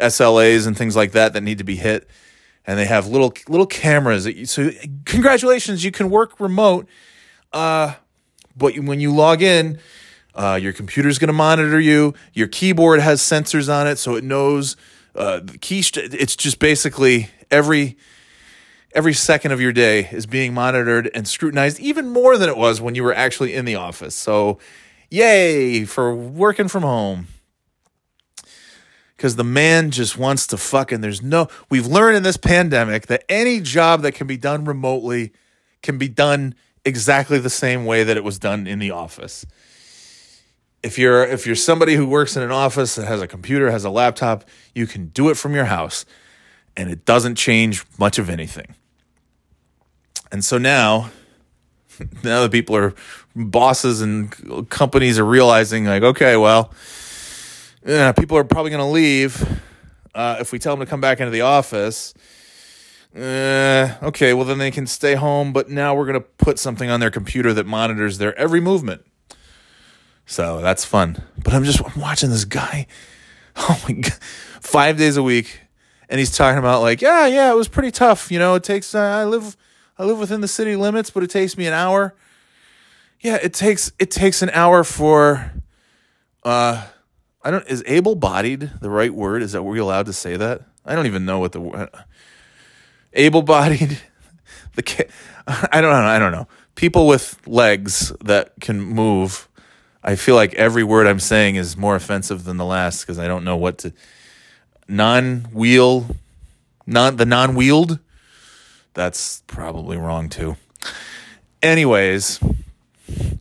SLAs 0.00 0.66
and 0.66 0.76
things 0.76 0.96
like 0.96 1.12
that 1.12 1.32
that 1.34 1.42
need 1.42 1.58
to 1.58 1.64
be 1.64 1.76
hit. 1.76 2.08
And 2.66 2.76
they 2.76 2.86
have 2.86 3.06
little 3.06 3.32
little 3.48 3.66
cameras. 3.66 4.26
You, 4.26 4.44
so 4.44 4.70
congratulations, 5.04 5.84
you 5.84 5.92
can 5.92 6.10
work 6.10 6.40
remote. 6.40 6.88
Uh, 7.52 7.94
but 8.56 8.76
when 8.80 8.98
you 8.98 9.14
log 9.14 9.42
in, 9.42 9.78
uh, 10.34 10.58
your 10.60 10.72
computer's 10.72 11.20
going 11.20 11.28
to 11.28 11.34
monitor 11.34 11.78
you. 11.78 12.14
Your 12.32 12.48
keyboard 12.48 12.98
has 12.98 13.20
sensors 13.20 13.72
on 13.72 13.86
it, 13.86 13.96
so 13.96 14.16
it 14.16 14.24
knows 14.24 14.76
uh, 15.14 15.40
it's 15.44 16.36
just 16.36 16.58
basically 16.58 17.28
every 17.50 17.96
every 18.94 19.14
second 19.14 19.52
of 19.52 19.60
your 19.60 19.72
day 19.72 20.08
is 20.12 20.26
being 20.26 20.52
monitored 20.52 21.10
and 21.14 21.26
scrutinized, 21.26 21.80
even 21.80 22.10
more 22.10 22.36
than 22.36 22.48
it 22.48 22.56
was 22.56 22.80
when 22.80 22.94
you 22.94 23.02
were 23.02 23.14
actually 23.14 23.54
in 23.54 23.64
the 23.64 23.74
office. 23.74 24.14
So, 24.14 24.58
yay 25.10 25.84
for 25.84 26.14
working 26.14 26.68
from 26.68 26.82
home 26.82 27.26
because 29.16 29.36
the 29.36 29.44
man 29.44 29.90
just 29.90 30.18
wants 30.18 30.46
to 30.48 30.56
fucking 30.56 31.00
there's 31.00 31.22
no 31.22 31.46
we've 31.70 31.86
learned 31.86 32.16
in 32.16 32.22
this 32.22 32.36
pandemic 32.36 33.06
that 33.06 33.22
any 33.28 33.60
job 33.60 34.02
that 34.02 34.12
can 34.12 34.26
be 34.26 34.36
done 34.36 34.64
remotely 34.64 35.30
can 35.82 35.98
be 35.98 36.08
done 36.08 36.54
exactly 36.84 37.38
the 37.38 37.50
same 37.50 37.84
way 37.84 38.02
that 38.02 38.16
it 38.16 38.24
was 38.24 38.38
done 38.38 38.66
in 38.66 38.78
the 38.78 38.90
office 38.90 39.46
if 40.82 40.98
you're 40.98 41.24
if 41.24 41.46
you're 41.46 41.56
somebody 41.56 41.94
who 41.94 42.06
works 42.06 42.36
in 42.36 42.42
an 42.42 42.50
office 42.50 42.94
that 42.96 43.06
has 43.06 43.20
a 43.20 43.26
computer 43.26 43.70
has 43.70 43.84
a 43.84 43.90
laptop 43.90 44.44
you 44.74 44.86
can 44.86 45.06
do 45.08 45.28
it 45.28 45.36
from 45.36 45.54
your 45.54 45.66
house 45.66 46.04
and 46.76 46.90
it 46.90 47.04
doesn't 47.04 47.36
change 47.36 47.84
much 47.98 48.18
of 48.18 48.28
anything 48.28 48.74
and 50.30 50.44
so 50.44 50.58
now 50.58 51.10
now 52.22 52.42
the 52.42 52.50
people 52.50 52.76
are 52.76 52.94
bosses 53.34 54.00
and 54.00 54.68
companies 54.68 55.18
are 55.18 55.24
realizing 55.24 55.84
like 55.84 56.02
okay 56.02 56.36
well 56.36 56.72
yeah, 57.84 58.12
people 58.12 58.36
are 58.36 58.44
probably 58.44 58.70
going 58.70 58.84
to 58.84 58.90
leave 58.90 59.60
uh, 60.14 60.36
if 60.40 60.52
we 60.52 60.58
tell 60.58 60.76
them 60.76 60.86
to 60.86 60.90
come 60.90 61.00
back 61.00 61.20
into 61.20 61.30
the 61.30 61.40
office. 61.40 62.14
Uh, 63.14 63.96
okay, 64.02 64.32
well, 64.32 64.44
then 64.44 64.58
they 64.58 64.70
can 64.70 64.86
stay 64.86 65.14
home, 65.14 65.52
but 65.52 65.68
now 65.68 65.94
we're 65.94 66.06
going 66.06 66.20
to 66.20 66.20
put 66.20 66.58
something 66.58 66.88
on 66.88 67.00
their 67.00 67.10
computer 67.10 67.52
that 67.52 67.66
monitors 67.66 68.18
their 68.18 68.38
every 68.38 68.60
movement. 68.60 69.04
So 70.26 70.60
that's 70.60 70.84
fun. 70.84 71.22
But 71.42 71.54
I'm 71.54 71.64
just 71.64 71.80
I'm 71.84 72.00
watching 72.00 72.30
this 72.30 72.44
guy, 72.44 72.86
oh 73.56 73.82
my 73.88 73.94
God, 73.94 74.12
five 74.60 74.96
days 74.96 75.16
a 75.16 75.22
week, 75.22 75.60
and 76.08 76.18
he's 76.18 76.36
talking 76.36 76.58
about, 76.58 76.82
like, 76.82 77.02
yeah, 77.02 77.26
yeah, 77.26 77.50
it 77.50 77.56
was 77.56 77.68
pretty 77.68 77.90
tough. 77.90 78.30
You 78.30 78.38
know, 78.38 78.54
it 78.54 78.64
takes, 78.64 78.94
uh, 78.94 79.00
I 79.00 79.24
live. 79.24 79.56
I 79.98 80.04
live 80.04 80.18
within 80.18 80.40
the 80.40 80.48
city 80.48 80.74
limits, 80.74 81.10
but 81.10 81.22
it 81.22 81.30
takes 81.30 81.56
me 81.56 81.66
an 81.66 81.74
hour. 81.74 82.14
Yeah, 83.20 83.36
it 83.36 83.54
takes 83.54 83.92
it 83.98 84.10
takes 84.10 84.42
an 84.42 84.50
hour 84.50 84.82
for 84.82 85.52
uh 86.42 86.84
I 87.42 87.50
don't 87.50 87.66
is 87.68 87.84
able-bodied 87.86 88.70
the 88.80 88.90
right 88.90 89.14
word? 89.14 89.42
Is 89.42 89.52
that 89.52 89.62
we 89.62 89.78
allowed 89.78 90.06
to 90.06 90.12
say 90.12 90.36
that? 90.36 90.62
I 90.84 90.96
don't 90.96 91.06
even 91.06 91.24
know 91.24 91.38
what 91.38 91.52
the 91.52 91.88
able-bodied 93.12 94.00
the 94.74 95.06
I 95.46 95.80
don't 95.80 95.92
know, 95.92 96.08
I 96.08 96.18
don't 96.18 96.32
know. 96.32 96.48
People 96.74 97.06
with 97.06 97.38
legs 97.46 98.12
that 98.24 98.54
can 98.60 98.80
move. 98.80 99.48
I 100.04 100.16
feel 100.16 100.34
like 100.34 100.54
every 100.54 100.82
word 100.82 101.06
I'm 101.06 101.20
saying 101.20 101.56
is 101.56 101.76
more 101.76 101.94
offensive 101.94 102.44
than 102.44 102.56
the 102.56 102.64
last 102.64 103.02
because 103.02 103.18
I 103.18 103.28
don't 103.28 103.44
know 103.44 103.56
what 103.56 103.78
to 103.78 103.92
non-wheel 104.88 106.16
non 106.86 107.16
the 107.16 107.24
non-wheeled 107.24 107.98
that's 108.94 109.42
probably 109.46 109.96
wrong 109.96 110.28
too. 110.28 110.56
Anyways, 111.62 112.40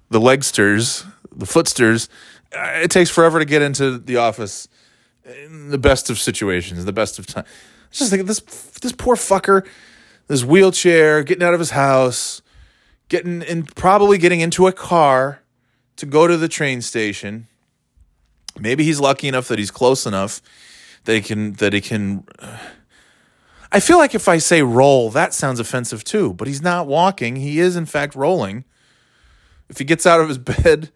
the 0.10 0.20
legsters, 0.20 1.06
the 1.32 1.48
footsters 1.48 2.08
uh, 2.56 2.82
it 2.84 2.91
takes 2.91 3.10
forever 3.10 3.39
to 3.39 3.46
get 3.46 3.62
into 3.62 3.98
the 3.98 4.18
office 4.18 4.68
in 5.24 5.70
the 5.70 5.77
best 5.77 6.10
of 6.10 6.20
situations, 6.20 6.84
the 6.84 6.94
best 6.94 7.18
of 7.18 7.25
time. 7.25 7.46
Just 7.91 8.12
think 8.12 8.27
this 8.27 8.39
this 8.82 8.91
poor 8.91 9.15
fucker, 9.15 9.65
this 10.27 10.44
wheelchair, 10.44 11.24
getting 11.24 11.44
out 11.44 11.53
of 11.53 11.60
his 11.60 11.72
house, 11.72 12.41
getting 13.10 13.41
in 13.41 13.63
probably 13.63 14.18
getting 14.18 14.41
into 14.41 14.68
a 14.68 14.72
car 14.72 15.41
to 15.98 16.06
go 16.06 16.28
to 16.28 16.38
the 16.38 16.48
train 16.48 16.82
station. 16.82 17.48
Maybe 18.60 18.84
he's 18.84 19.00
lucky 19.00 19.28
enough 19.28 19.48
that 19.48 19.60
he's 19.60 19.72
close 19.72 20.06
enough 20.06 20.42
that 21.06 21.16
he 21.16 21.22
can 21.22 21.54
that 21.54 21.74
he 21.74 21.82
can 21.82 22.26
I 23.72 23.80
feel 23.80 23.98
like 23.98 24.14
if 24.14 24.28
I 24.28 24.38
say 24.38 24.62
roll, 24.62 25.10
that 25.12 25.34
sounds 25.34 25.60
offensive 25.60 26.04
too, 26.04 26.34
but 26.34 26.48
he's 26.48 26.62
not 26.62 26.88
walking. 26.88 27.38
He 27.38 27.60
is 27.60 27.76
in 27.76 27.86
fact 27.86 28.16
rolling. 28.16 28.66
If 29.70 29.78
he 29.78 29.86
gets 29.86 30.06
out 30.06 30.20
of 30.20 30.28
his 30.28 30.38
bed 30.38 30.92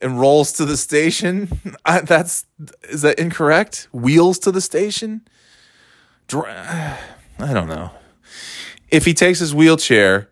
and 0.00 0.20
rolls 0.20 0.52
to 0.52 0.64
the 0.64 0.76
station. 0.76 1.76
I, 1.84 2.00
that's 2.00 2.44
is 2.84 3.02
that 3.02 3.18
incorrect? 3.18 3.88
Wheels 3.92 4.38
to 4.40 4.52
the 4.52 4.60
station. 4.60 5.22
I 6.32 6.98
don't 7.38 7.68
know. 7.68 7.90
If 8.90 9.04
he 9.04 9.14
takes 9.14 9.40
his 9.40 9.54
wheelchair 9.54 10.30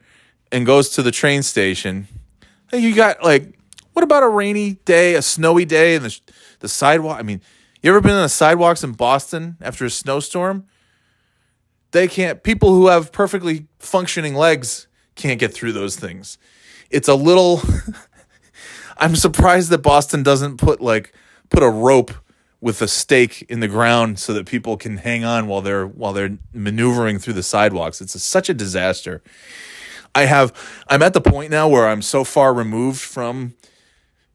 and 0.52 0.64
goes 0.64 0.90
to 0.90 1.02
the 1.02 1.10
train 1.10 1.42
station, 1.42 2.06
you 2.72 2.94
got 2.94 3.22
like, 3.22 3.58
what 3.92 4.02
about 4.02 4.22
a 4.22 4.28
rainy 4.28 4.74
day, 4.84 5.14
a 5.14 5.22
snowy 5.22 5.64
day, 5.64 5.96
and 5.96 6.04
the 6.04 6.20
the 6.60 6.68
sidewalk? 6.68 7.18
I 7.18 7.22
mean, 7.22 7.40
you 7.82 7.90
ever 7.90 8.00
been 8.00 8.12
on 8.12 8.22
the 8.22 8.28
sidewalks 8.28 8.84
in 8.84 8.92
Boston 8.92 9.56
after 9.60 9.84
a 9.84 9.90
snowstorm? 9.90 10.66
They 11.90 12.08
can't. 12.08 12.42
People 12.42 12.74
who 12.74 12.86
have 12.88 13.12
perfectly 13.12 13.66
functioning 13.78 14.34
legs 14.34 14.86
can't 15.14 15.38
get 15.38 15.52
through 15.52 15.72
those 15.72 15.96
things. 15.96 16.38
It's 16.90 17.08
a 17.08 17.14
little. 17.14 17.60
I'm 18.98 19.16
surprised 19.16 19.70
that 19.70 19.78
Boston 19.78 20.22
doesn't 20.22 20.58
put 20.58 20.80
like 20.80 21.12
put 21.50 21.62
a 21.62 21.70
rope 21.70 22.12
with 22.60 22.80
a 22.80 22.88
stake 22.88 23.42
in 23.48 23.58
the 23.58 23.68
ground 23.68 24.20
so 24.20 24.32
that 24.32 24.46
people 24.46 24.76
can 24.76 24.98
hang 24.98 25.24
on 25.24 25.48
while 25.48 25.60
they're 25.60 25.86
while 25.86 26.12
they're 26.12 26.38
maneuvering 26.54 27.18
through 27.18 27.34
the 27.34 27.42
sidewalks. 27.42 28.00
It's 28.00 28.14
a, 28.14 28.20
such 28.20 28.48
a 28.48 28.54
disaster. 28.54 29.22
I 30.14 30.26
have 30.26 30.52
I'm 30.88 31.02
at 31.02 31.12
the 31.12 31.20
point 31.20 31.50
now 31.50 31.68
where 31.68 31.88
I'm 31.88 32.02
so 32.02 32.22
far 32.22 32.54
removed 32.54 33.00
from 33.00 33.54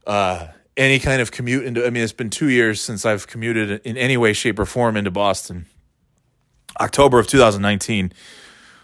uh, 0.08 0.48
any 0.76 0.98
kind 0.98 1.22
of 1.22 1.32
commute 1.32 1.66
into 1.66 1.86
I 1.86 1.92
mean 1.92 2.04
it's 2.04 2.14
been 2.14 2.32
2 2.32 2.50
years 2.50 2.82
since 2.82 3.06
I've 3.06 3.28
commuted 3.28 3.82
in 3.84 3.98
any 3.98 4.18
way 4.18 4.34
shape 4.34 4.58
or 4.58 4.66
form 4.66 4.98
into 4.98 5.12
Boston. 5.12 5.68
October 6.80 7.20
of 7.20 7.28
2019 7.28 8.12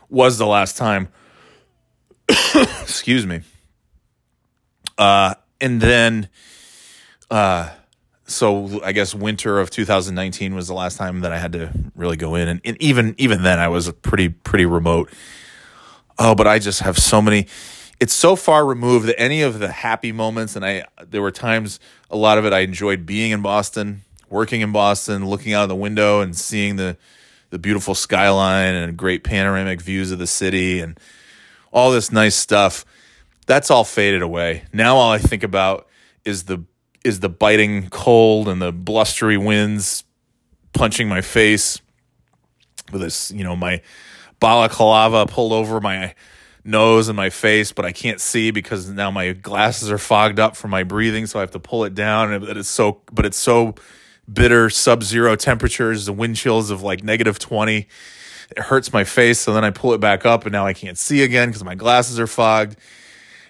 was 0.10 0.38
the 0.38 0.46
last 0.46 0.78
time. 0.78 1.10
Excuse 2.56 3.26
me. 3.26 3.42
Uh, 4.98 5.34
and 5.60 5.82
then 5.82 6.30
uh, 7.32 7.70
so 8.26 8.84
I 8.84 8.92
guess 8.92 9.14
winter 9.14 9.60
of 9.60 9.70
2019 9.70 10.56
was 10.56 10.68
the 10.68 10.74
last 10.74 10.98
time 10.98 11.22
that 11.22 11.32
I 11.32 11.40
had 11.40 11.54
to 11.54 11.72
really 11.96 12.16
go 12.16 12.36
in, 12.36 12.48
and, 12.48 12.62
and, 12.64 12.82
even 12.82 13.16
even 13.18 13.44
then 13.44 13.60
I 13.60 13.68
was 13.68 13.92
pretty 13.92 14.30
pretty 14.30 14.66
remote. 14.66 15.12
Oh, 16.18 16.36
but 16.36 16.48
I 16.48 16.60
just 16.60 16.82
have 16.82 16.98
so 16.98 17.22
many. 17.22 17.48
It's 18.04 18.14
so 18.14 18.36
far 18.36 18.66
removed 18.66 19.08
that 19.08 19.18
any 19.18 19.44
of 19.44 19.60
the 19.60 19.72
happy 19.72 20.12
moments, 20.12 20.58
and 20.58 20.66
I 20.66 20.84
there 21.10 21.22
were 21.22 21.32
times 21.32 21.80
a 22.12 22.18
lot 22.18 22.38
of 22.38 22.46
it 22.46 22.52
I 22.52 22.60
enjoyed 22.60 23.06
being 23.06 23.32
in 23.32 23.42
Boston, 23.42 24.02
working 24.30 24.60
in 24.60 24.74
Boston, 24.74 25.26
looking 25.26 25.54
out 25.54 25.64
of 25.64 25.70
the 25.70 25.76
window 25.78 26.20
and 26.20 26.36
seeing 26.36 26.76
the 26.76 26.98
the 27.50 27.58
beautiful 27.58 27.96
skyline 27.96 28.76
and 28.76 28.98
great 28.98 29.24
panoramic 29.24 29.80
views 29.80 30.12
of 30.12 30.20
the 30.20 30.28
city 30.28 30.82
and 30.82 31.00
all 31.72 31.92
this 31.92 32.12
nice 32.12 32.36
stuff. 32.36 32.84
That's 33.48 33.72
all 33.72 33.86
faded 33.86 34.22
away. 34.22 34.66
Now 34.74 34.98
all 34.98 35.14
I 35.14 35.18
think 35.18 35.44
about 35.44 35.88
is 36.26 36.44
the 36.44 36.62
is 37.06 37.22
the 37.22 37.30
biting 37.30 37.88
cold 37.88 38.50
and 38.50 38.62
the 38.62 38.74
blustery 38.74 39.38
winds 39.38 40.04
punching 40.74 41.08
my 41.08 41.22
face 41.22 41.80
with 42.92 43.02
this, 43.02 43.32
you 43.32 43.46
know, 43.46 43.56
my 43.56 43.82
balaclava 44.42 45.26
pulled 45.26 45.54
over 45.54 45.80
my 45.80 46.16
nose 46.66 47.10
and 47.10 47.16
my 47.18 47.30
face, 47.30 47.72
but 47.72 47.86
I 47.86 47.92
can't 47.92 48.22
see 48.22 48.52
because 48.52 48.90
now 48.90 49.12
my 49.12 49.34
glasses 49.34 49.92
are 49.92 49.98
fogged 49.98 50.40
up 50.40 50.56
from 50.56 50.72
my 50.72 50.84
breathing, 50.84 51.26
so 51.26 51.40
I 51.40 51.42
have 51.42 51.52
to 51.52 51.60
pull 51.60 51.84
it 51.84 51.94
down. 51.94 52.32
And 52.32 52.44
it's 52.46 52.70
so, 52.70 53.02
but 53.12 53.26
it's 53.26 53.38
so 53.38 53.76
bitter, 54.32 54.70
sub-zero 54.70 55.36
temperatures, 55.36 56.06
the 56.06 56.14
wind 56.14 56.36
chills 56.36 56.70
of 56.70 56.82
like 56.82 57.04
negative 57.04 57.40
twenty. 57.40 57.88
It 58.52 58.60
hurts 58.60 58.94
my 58.94 59.04
face, 59.04 59.40
so 59.40 59.54
then 59.54 59.64
I 59.64 59.72
pull 59.72 59.94
it 59.94 60.00
back 60.00 60.26
up, 60.26 60.46
and 60.46 60.52
now 60.52 60.66
I 60.66 60.74
can't 60.74 60.98
see 60.98 61.24
again 61.24 61.50
because 61.50 61.64
my 61.64 61.76
glasses 61.76 62.20
are 62.20 62.28
fogged. 62.28 62.76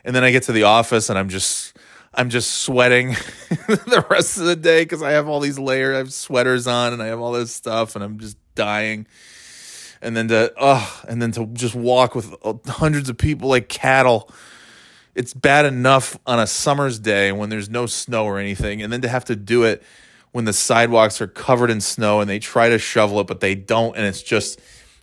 And 0.05 0.15
then 0.15 0.23
I 0.23 0.31
get 0.31 0.43
to 0.43 0.51
the 0.51 0.63
office, 0.63 1.09
and 1.09 1.17
I'm 1.19 1.29
just 1.29 1.77
I'm 2.13 2.29
just 2.29 2.61
sweating 2.61 3.09
the 3.49 4.05
rest 4.09 4.37
of 4.37 4.45
the 4.45 4.55
day 4.55 4.83
because 4.83 5.01
I 5.01 5.11
have 5.11 5.27
all 5.27 5.39
these 5.39 5.59
layers, 5.59 5.95
I 5.95 5.97
have 5.97 6.13
sweaters 6.13 6.67
on, 6.67 6.93
and 6.93 7.01
I 7.01 7.07
have 7.07 7.19
all 7.19 7.31
this 7.31 7.53
stuff, 7.53 7.95
and 7.95 8.03
I'm 8.03 8.19
just 8.19 8.37
dying. 8.55 9.07
And 10.03 10.15
then 10.15 10.27
to 10.27 10.53
oh, 10.57 11.01
and 11.07 11.21
then 11.21 11.31
to 11.31 11.45
just 11.47 11.75
walk 11.75 12.13
with 12.13 12.35
uh, 12.43 12.53
hundreds 12.67 13.09
of 13.09 13.17
people 13.17 13.49
like 13.49 13.69
cattle. 13.69 14.29
It's 15.15 15.33
bad 15.33 15.65
enough 15.65 16.17
on 16.25 16.39
a 16.39 16.47
summer's 16.47 16.99
day 16.99 17.31
when 17.31 17.49
there's 17.49 17.69
no 17.69 17.85
snow 17.85 18.25
or 18.25 18.39
anything, 18.39 18.81
and 18.81 18.91
then 18.91 19.01
to 19.01 19.07
have 19.07 19.25
to 19.25 19.35
do 19.35 19.63
it 19.63 19.83
when 20.31 20.45
the 20.45 20.53
sidewalks 20.53 21.21
are 21.21 21.27
covered 21.27 21.69
in 21.69 21.79
snow 21.79 22.19
and 22.19 22.29
they 22.29 22.39
try 22.39 22.69
to 22.69 22.79
shovel 22.79 23.19
it, 23.19 23.27
but 23.27 23.39
they 23.39 23.55
don't, 23.55 23.95
and 23.95 24.05
it's 24.05 24.23
just 24.23 24.59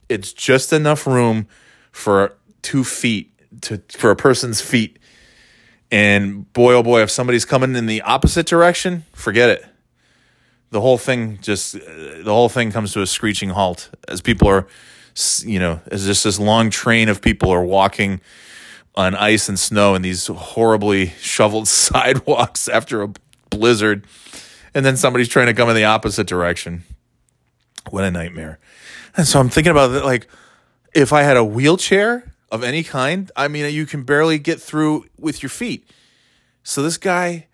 it's 0.08 0.32
just 0.32 0.72
enough 0.72 1.06
room 1.06 1.46
for 1.92 2.36
two 2.62 2.84
feet 2.84 3.32
to 3.62 3.80
for 3.96 4.10
a 4.10 4.16
person's 4.16 4.60
feet 4.60 4.98
and 5.90 6.50
boy, 6.52 6.74
oh 6.74 6.82
boy, 6.82 7.02
if 7.02 7.10
somebody's 7.10 7.44
coming 7.44 7.74
in 7.74 7.86
the 7.86 8.02
opposite 8.02 8.46
direction, 8.46 9.04
forget 9.12 9.50
it. 9.50 9.64
The 10.70 10.80
whole 10.80 10.98
thing 10.98 11.38
just, 11.42 11.74
uh, 11.74 11.80
the 12.22 12.32
whole 12.32 12.48
thing 12.48 12.70
comes 12.70 12.92
to 12.92 13.02
a 13.02 13.06
screeching 13.06 13.50
halt 13.50 13.90
as 14.08 14.20
people 14.20 14.48
are, 14.48 14.66
you 15.44 15.58
know, 15.58 15.80
as 15.90 16.06
just 16.06 16.24
this 16.24 16.38
long 16.38 16.70
train 16.70 17.08
of 17.08 17.20
people 17.20 17.50
are 17.50 17.64
walking 17.64 18.20
on 18.94 19.14
ice 19.14 19.48
and 19.48 19.58
snow 19.58 19.94
in 19.94 20.02
these 20.02 20.28
horribly 20.28 21.08
shoveled 21.20 21.68
sidewalks 21.68 22.68
after 22.68 23.02
a 23.02 23.08
blizzard. 23.50 24.06
And 24.74 24.86
then 24.86 24.96
somebody's 24.96 25.28
trying 25.28 25.46
to 25.46 25.54
come 25.54 25.68
in 25.68 25.74
the 25.74 25.84
opposite 25.84 26.28
direction. 26.28 26.84
What 27.90 28.04
a 28.04 28.10
nightmare. 28.10 28.60
And 29.16 29.26
so 29.26 29.40
I'm 29.40 29.48
thinking 29.48 29.72
about 29.72 29.90
it 29.90 30.04
like, 30.04 30.28
if 30.94 31.12
I 31.12 31.22
had 31.22 31.36
a 31.36 31.44
wheelchair, 31.44 32.30
of 32.50 32.64
any 32.64 32.82
kind. 32.82 33.30
I 33.36 33.48
mean, 33.48 33.72
you 33.72 33.86
can 33.86 34.02
barely 34.02 34.38
get 34.38 34.60
through 34.60 35.06
with 35.18 35.42
your 35.42 35.50
feet. 35.50 35.88
So 36.62 36.82
this 36.82 36.96
guy, 36.96 37.46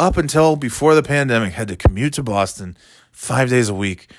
up 0.00 0.16
until 0.16 0.56
before 0.56 0.94
the 0.94 1.02
pandemic, 1.02 1.52
had 1.52 1.68
to 1.68 1.76
commute 1.76 2.14
to 2.14 2.22
Boston 2.22 2.76
five 3.12 3.50
days 3.50 3.68
a 3.68 3.74
week 3.74 4.10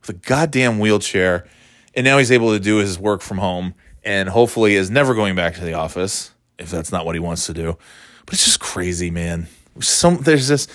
with 0.00 0.10
a 0.10 0.12
goddamn 0.12 0.78
wheelchair. 0.78 1.48
And 1.94 2.04
now 2.04 2.18
he's 2.18 2.30
able 2.30 2.52
to 2.52 2.60
do 2.60 2.76
his 2.76 2.98
work 2.98 3.22
from 3.22 3.38
home 3.38 3.74
and 4.04 4.28
hopefully 4.28 4.74
is 4.74 4.90
never 4.90 5.14
going 5.14 5.34
back 5.34 5.54
to 5.54 5.64
the 5.64 5.72
office 5.72 6.32
if 6.58 6.70
that's 6.70 6.92
not 6.92 7.06
what 7.06 7.14
he 7.14 7.20
wants 7.20 7.46
to 7.46 7.54
do. 7.54 7.78
But 8.26 8.34
it's 8.34 8.44
just 8.44 8.60
crazy, 8.60 9.10
man. 9.10 9.48
Some 9.80 10.18
there's 10.18 10.46
this 10.46 10.68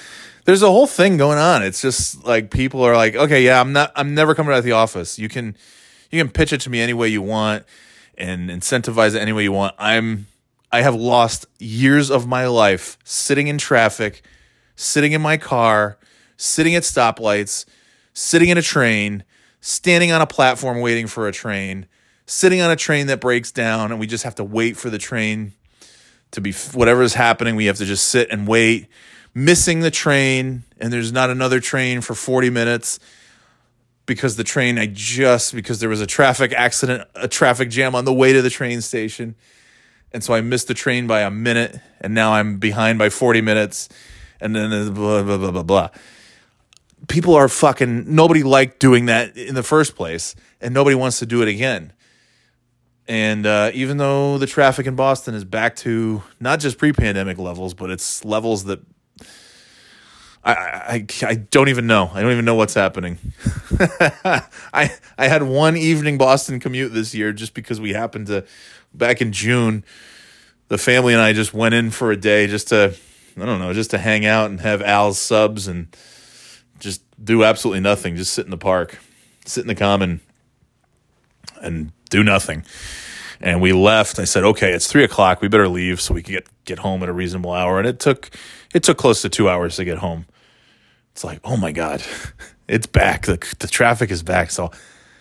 there's 0.45 0.63
a 0.63 0.67
whole 0.67 0.87
thing 0.87 1.17
going 1.17 1.37
on. 1.37 1.63
It's 1.63 1.81
just 1.81 2.25
like 2.25 2.49
people 2.49 2.83
are 2.83 2.95
like, 2.95 3.15
okay, 3.15 3.43
yeah, 3.45 3.61
I'm 3.61 3.71
not 3.71 3.91
I'm 3.95 4.15
never 4.15 4.33
coming 4.33 4.51
out 4.51 4.57
of 4.57 4.63
the 4.65 4.71
office. 4.73 5.19
You 5.19 5.29
can 5.29 5.55
you 6.09 6.21
can 6.21 6.31
pitch 6.31 6.51
it 6.51 6.61
to 6.61 6.69
me 6.69 6.81
any 6.81 6.93
way 6.93 7.07
you 7.07 7.21
want 7.21 7.65
and 8.17 8.49
incentivize 8.49 9.15
it 9.15 9.21
any 9.21 9.31
way 9.31 9.43
you 9.43 9.51
want. 9.51 9.75
I'm 9.77 10.25
I 10.71 10.81
have 10.81 10.95
lost 10.95 11.45
years 11.59 12.09
of 12.09 12.27
my 12.27 12.47
life 12.47 12.97
sitting 13.03 13.47
in 13.47 13.57
traffic, 13.57 14.23
sitting 14.75 15.11
in 15.11 15.21
my 15.21 15.37
car, 15.37 15.97
sitting 16.37 16.75
at 16.75 16.83
stoplights, 16.83 17.65
sitting 18.13 18.49
in 18.49 18.57
a 18.57 18.61
train, 18.61 19.23
standing 19.61 20.11
on 20.11 20.21
a 20.21 20.27
platform 20.27 20.79
waiting 20.79 21.07
for 21.07 21.27
a 21.27 21.31
train, 21.31 21.87
sitting 22.25 22.61
on 22.61 22.71
a 22.71 22.75
train 22.75 23.07
that 23.07 23.19
breaks 23.19 23.51
down 23.51 23.91
and 23.91 23.99
we 23.99 24.07
just 24.07 24.23
have 24.23 24.35
to 24.35 24.43
wait 24.43 24.77
for 24.77 24.89
the 24.89 24.97
train 24.97 25.53
to 26.31 26.41
be 26.41 26.51
whatever 26.73 27.01
is 27.01 27.13
happening, 27.13 27.55
we 27.55 27.65
have 27.65 27.77
to 27.77 27.85
just 27.85 28.09
sit 28.09 28.29
and 28.29 28.47
wait, 28.47 28.87
missing 29.33 29.79
the 29.81 29.91
train 29.91 30.63
and 30.79 30.91
there's 30.91 31.11
not 31.11 31.29
another 31.29 31.59
train 31.59 32.01
for 32.01 32.13
40 32.13 32.49
minutes 32.49 32.99
because 34.05 34.35
the 34.35 34.43
train 34.43 34.77
I 34.77 34.87
just 34.87 35.55
because 35.55 35.79
there 35.79 35.89
was 35.89 36.01
a 36.01 36.07
traffic 36.07 36.53
accident, 36.53 37.07
a 37.15 37.27
traffic 37.27 37.69
jam 37.69 37.95
on 37.95 38.05
the 38.05 38.13
way 38.13 38.33
to 38.33 38.41
the 38.41 38.49
train 38.49 38.81
station. 38.81 39.35
And 40.11 40.23
so 40.23 40.33
I 40.33 40.41
missed 40.41 40.67
the 40.67 40.73
train 40.73 41.07
by 41.07 41.21
a 41.21 41.31
minute 41.31 41.79
and 42.01 42.13
now 42.13 42.33
I'm 42.33 42.57
behind 42.57 42.99
by 42.99 43.09
40 43.09 43.41
minutes 43.41 43.89
and 44.39 44.55
then 44.55 44.93
blah 44.93 45.23
blah 45.23 45.37
blah 45.37 45.51
blah 45.51 45.63
blah. 45.63 45.89
People 47.07 47.35
are 47.35 47.47
fucking 47.47 48.13
nobody 48.13 48.43
liked 48.43 48.79
doing 48.79 49.05
that 49.05 49.37
in 49.37 49.55
the 49.55 49.63
first 49.63 49.95
place 49.95 50.35
and 50.61 50.73
nobody 50.73 50.95
wants 50.95 51.19
to 51.19 51.25
do 51.25 51.41
it 51.41 51.47
again. 51.47 51.93
And 53.07 53.45
uh, 53.45 53.71
even 53.73 53.97
though 53.97 54.39
the 54.39 54.47
traffic 54.47 54.87
in 54.87 54.95
Boston 54.95 55.35
is 55.35 55.45
back 55.45 55.75
to 55.77 56.23
not 56.39 56.59
just 56.59 56.79
pre-pandemic 56.79 57.37
levels, 57.37 57.75
but 57.75 57.91
it's 57.91 58.25
levels 58.25 58.63
that 58.63 58.79
I, 60.43 60.53
I, 60.53 61.07
I 61.23 61.35
don't 61.35 61.69
even 61.69 61.87
know. 61.87 62.11
I 62.13 62.21
don't 62.21 62.31
even 62.31 62.45
know 62.45 62.55
what's 62.55 62.75
happening. 62.75 63.17
I 63.79 64.91
I 65.17 65.27
had 65.27 65.41
one 65.41 65.75
evening 65.75 66.19
Boston 66.19 66.59
commute 66.59 66.93
this 66.93 67.15
year 67.15 67.33
just 67.33 67.55
because 67.55 67.81
we 67.81 67.93
happened 67.93 68.27
to 68.27 68.45
back 68.93 69.21
in 69.21 69.31
June. 69.31 69.83
The 70.67 70.77
family 70.77 71.13
and 71.13 71.21
I 71.21 71.33
just 71.33 71.53
went 71.53 71.73
in 71.73 71.89
for 71.89 72.11
a 72.11 72.17
day 72.17 72.45
just 72.47 72.67
to 72.69 72.95
I 73.37 73.45
don't 73.45 73.59
know 73.59 73.73
just 73.73 73.91
to 73.91 73.97
hang 73.97 74.25
out 74.25 74.49
and 74.49 74.59
have 74.61 74.81
Al's 74.81 75.19
subs 75.19 75.67
and 75.67 75.95
just 76.79 77.01
do 77.23 77.43
absolutely 77.43 77.81
nothing. 77.81 78.15
Just 78.15 78.33
sit 78.33 78.45
in 78.45 78.51
the 78.51 78.57
park, 78.57 78.99
sit 79.45 79.61
in 79.61 79.67
the 79.67 79.75
common, 79.75 80.21
and 81.61 81.91
do 82.09 82.23
nothing. 82.23 82.63
And 83.41 83.61
we 83.61 83.73
left. 83.73 84.19
I 84.19 84.23
said, 84.23 84.43
"Okay, 84.43 84.71
it's 84.71 84.87
three 84.87 85.03
o'clock. 85.03 85.41
We 85.41 85.47
better 85.47 85.67
leave 85.67 85.99
so 85.99 86.13
we 86.13 86.23
can 86.23 86.35
get 86.35 86.47
get 86.63 86.79
home 86.79 87.03
at 87.03 87.09
a 87.09 87.13
reasonable 87.13 87.51
hour." 87.51 87.77
And 87.79 87.87
it 87.87 87.99
took 87.99 88.29
it 88.73 88.83
took 88.83 88.97
close 88.97 89.21
to 89.23 89.29
two 89.29 89.49
hours 89.49 89.75
to 89.75 89.85
get 89.85 89.97
home 89.97 90.25
it's 91.15 91.23
like, 91.23 91.39
oh 91.45 91.55
my 91.55 91.71
God, 91.71 92.03
it's 92.67 92.87
back. 92.87 93.25
The, 93.25 93.37
the 93.59 93.67
traffic 93.67 94.11
is 94.11 94.21
back. 94.21 94.51
So 94.51 94.69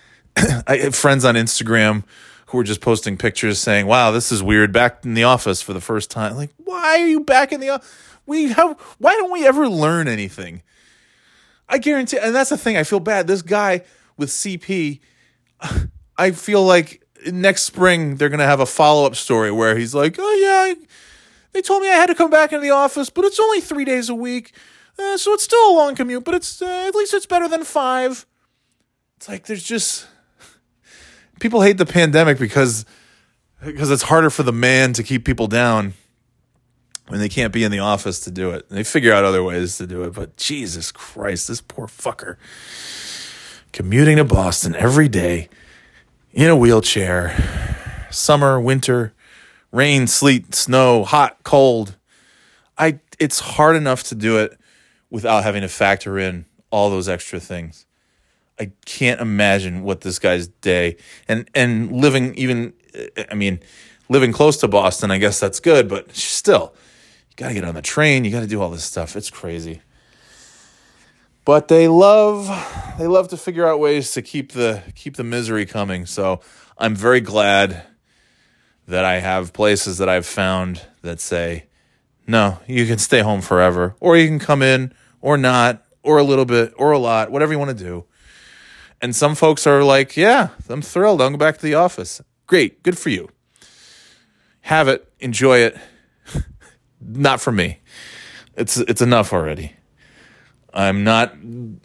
I 0.66 0.78
have 0.78 0.96
friends 0.96 1.24
on 1.24 1.36
Instagram 1.36 2.02
who 2.46 2.58
were 2.58 2.64
just 2.64 2.80
posting 2.80 3.16
pictures 3.16 3.58
saying, 3.58 3.86
wow, 3.86 4.10
this 4.10 4.30
is 4.30 4.42
weird. 4.42 4.72
Back 4.72 5.04
in 5.04 5.14
the 5.14 5.24
office 5.24 5.62
for 5.62 5.72
the 5.72 5.80
first 5.80 6.10
time. 6.10 6.36
Like, 6.36 6.50
why 6.58 7.00
are 7.00 7.06
you 7.06 7.20
back 7.20 7.52
in 7.52 7.60
the 7.60 7.70
office? 7.70 7.90
We 8.26 8.48
have, 8.52 8.78
why 8.98 9.12
don't 9.12 9.32
we 9.32 9.46
ever 9.46 9.68
learn 9.68 10.08
anything? 10.08 10.62
I 11.68 11.78
guarantee, 11.78 12.18
and 12.18 12.34
that's 12.34 12.50
the 12.50 12.58
thing. 12.58 12.76
I 12.76 12.84
feel 12.84 13.00
bad. 13.00 13.26
This 13.26 13.42
guy 13.42 13.82
with 14.16 14.28
CP, 14.28 15.00
I 16.18 16.30
feel 16.32 16.64
like 16.64 17.02
next 17.32 17.62
spring 17.62 18.16
they're 18.16 18.28
to 18.28 18.44
have 18.44 18.60
a 18.60 18.66
follow 18.66 19.06
up 19.06 19.16
story 19.16 19.50
where 19.50 19.76
he's 19.76 19.94
like, 19.94 20.16
oh 20.18 20.74
yeah, 20.76 20.86
they 21.52 21.62
told 21.62 21.82
me 21.82 21.88
I 21.88 21.94
had 21.94 22.06
to 22.06 22.14
come 22.14 22.30
back 22.30 22.52
into 22.52 22.62
the 22.62 22.70
office, 22.70 23.10
but 23.10 23.24
it's 23.24 23.40
only 23.40 23.60
three 23.60 23.84
days 23.84 24.08
a 24.08 24.14
week. 24.14 24.54
Uh, 24.98 25.16
so 25.16 25.32
it's 25.32 25.44
still 25.44 25.70
a 25.70 25.74
long 25.74 25.94
commute, 25.94 26.24
but 26.24 26.34
it's 26.34 26.60
uh, 26.60 26.84
at 26.86 26.94
least 26.94 27.14
it's 27.14 27.26
better 27.26 27.48
than 27.48 27.64
five. 27.64 28.26
It's 29.16 29.28
like 29.28 29.46
there's 29.46 29.62
just 29.62 30.06
people 31.40 31.62
hate 31.62 31.78
the 31.78 31.86
pandemic 31.86 32.38
because 32.38 32.84
because 33.64 33.90
it's 33.90 34.02
harder 34.02 34.30
for 34.30 34.42
the 34.42 34.52
man 34.52 34.92
to 34.94 35.02
keep 35.02 35.24
people 35.24 35.46
down. 35.46 35.94
when 37.08 37.20
they 37.20 37.28
can't 37.28 37.52
be 37.52 37.64
in 37.64 37.70
the 37.70 37.78
office 37.78 38.20
to 38.20 38.30
do 38.30 38.50
it. 38.50 38.68
They 38.70 38.82
figure 38.82 39.12
out 39.12 39.24
other 39.24 39.44
ways 39.44 39.76
to 39.76 39.86
do 39.86 40.04
it, 40.04 40.14
but 40.14 40.38
Jesus 40.38 40.90
Christ, 40.90 41.48
this 41.48 41.60
poor 41.60 41.86
fucker 41.86 42.36
commuting 43.74 44.16
to 44.16 44.24
Boston 44.24 44.74
every 44.76 45.08
day 45.08 45.48
in 46.32 46.48
a 46.48 46.56
wheelchair, 46.56 48.06
summer, 48.08 48.60
winter, 48.60 49.12
rain, 49.72 50.06
sleet, 50.06 50.54
snow, 50.54 51.02
hot, 51.02 51.38
cold. 51.42 51.96
I 52.78 53.00
it's 53.18 53.40
hard 53.40 53.76
enough 53.76 54.04
to 54.04 54.14
do 54.14 54.38
it 54.38 54.56
without 55.10 55.42
having 55.44 55.62
to 55.62 55.68
factor 55.68 56.18
in 56.18 56.44
all 56.70 56.88
those 56.88 57.08
extra 57.08 57.40
things. 57.40 57.84
I 58.58 58.72
can't 58.84 59.20
imagine 59.20 59.82
what 59.82 60.02
this 60.02 60.18
guy's 60.18 60.46
day 60.48 60.96
and 61.26 61.48
and 61.54 61.92
living 61.92 62.34
even 62.36 62.72
I 63.30 63.34
mean 63.34 63.60
living 64.08 64.32
close 64.32 64.58
to 64.58 64.68
Boston, 64.68 65.10
I 65.10 65.18
guess 65.18 65.40
that's 65.40 65.60
good, 65.60 65.88
but 65.88 66.14
still 66.14 66.74
you 67.30 67.34
got 67.36 67.48
to 67.48 67.54
get 67.54 67.64
on 67.64 67.74
the 67.74 67.82
train, 67.82 68.24
you 68.24 68.30
got 68.30 68.40
to 68.40 68.46
do 68.46 68.62
all 68.62 68.70
this 68.70 68.84
stuff. 68.84 69.16
It's 69.16 69.30
crazy. 69.30 69.82
But 71.44 71.68
they 71.68 71.88
love 71.88 72.48
they 72.98 73.06
love 73.06 73.28
to 73.28 73.36
figure 73.36 73.66
out 73.66 73.80
ways 73.80 74.12
to 74.12 74.22
keep 74.22 74.52
the 74.52 74.82
keep 74.94 75.16
the 75.16 75.24
misery 75.24 75.66
coming. 75.66 76.06
So 76.06 76.40
I'm 76.78 76.94
very 76.94 77.20
glad 77.20 77.82
that 78.86 79.04
I 79.04 79.18
have 79.18 79.52
places 79.52 79.98
that 79.98 80.08
I've 80.08 80.26
found 80.26 80.82
that 81.02 81.20
say, 81.20 81.66
"No, 82.26 82.60
you 82.66 82.86
can 82.86 82.98
stay 82.98 83.20
home 83.20 83.42
forever 83.42 83.94
or 84.00 84.16
you 84.16 84.26
can 84.26 84.38
come 84.38 84.62
in 84.62 84.94
or 85.20 85.36
not 85.36 85.84
or 86.02 86.18
a 86.18 86.22
little 86.22 86.46
bit 86.46 86.72
or 86.76 86.92
a 86.92 86.98
lot, 86.98 87.30
whatever 87.30 87.52
you 87.52 87.58
want 87.58 87.76
to 87.76 87.84
do." 87.84 88.04
And 89.00 89.14
some 89.14 89.34
folks 89.34 89.66
are 89.66 89.84
like, 89.84 90.16
"Yeah, 90.16 90.48
I'm 90.68 90.82
thrilled. 90.82 91.20
I'll 91.20 91.30
go 91.30 91.36
back 91.36 91.56
to 91.58 91.62
the 91.62 91.74
office." 91.74 92.22
Great, 92.46 92.82
good 92.82 92.98
for 92.98 93.10
you. 93.10 93.28
Have 94.62 94.88
it, 94.88 95.10
enjoy 95.20 95.58
it. 95.58 95.76
not 97.00 97.40
for 97.40 97.52
me. 97.52 97.80
It's 98.56 98.76
it's 98.76 99.02
enough 99.02 99.32
already. 99.32 99.74
I'm 100.74 101.04
not 101.04 101.36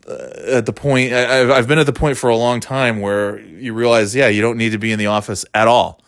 uh, 0.08 0.14
at 0.48 0.66
the 0.66 0.74
point. 0.74 1.14
I, 1.14 1.56
I've 1.56 1.68
been 1.68 1.78
at 1.78 1.86
the 1.86 1.94
point 1.94 2.18
for 2.18 2.30
a 2.30 2.36
long 2.36 2.60
time 2.60 3.02
where 3.02 3.40
you 3.40 3.74
realize, 3.74 4.16
yeah, 4.16 4.28
you 4.28 4.42
don't 4.42 4.58
need 4.58 4.72
to 4.72 4.80
be 4.80 4.92
in 4.92 4.98
the 4.98 5.06
office 5.06 5.46
at 5.54 5.68
all. 5.68 6.02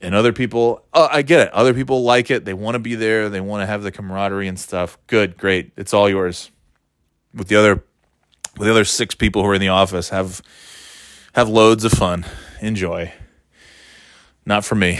And 0.00 0.14
other 0.14 0.32
people, 0.32 0.84
uh, 0.94 1.08
I 1.10 1.22
get 1.22 1.48
it. 1.48 1.52
Other 1.52 1.74
people 1.74 2.04
like 2.04 2.30
it. 2.30 2.44
They 2.44 2.54
want 2.54 2.76
to 2.76 2.78
be 2.78 2.94
there. 2.94 3.28
They 3.28 3.40
want 3.40 3.62
to 3.62 3.66
have 3.66 3.82
the 3.82 3.90
camaraderie 3.90 4.48
and 4.48 4.58
stuff. 4.58 4.96
Good, 5.08 5.36
great. 5.36 5.72
It's 5.76 5.92
all 5.92 6.08
yours. 6.08 6.50
With 7.34 7.48
the 7.48 7.56
other, 7.56 7.84
the 8.60 8.70
other 8.70 8.84
six 8.84 9.14
people 9.14 9.42
who 9.42 9.48
are 9.48 9.54
in 9.54 9.60
the 9.60 9.68
office, 9.68 10.10
have 10.10 10.42
have 11.34 11.48
loads 11.48 11.84
of 11.84 11.92
fun. 11.92 12.26
Enjoy. 12.60 13.12
Not 14.44 14.64
for 14.64 14.74
me. 14.74 14.98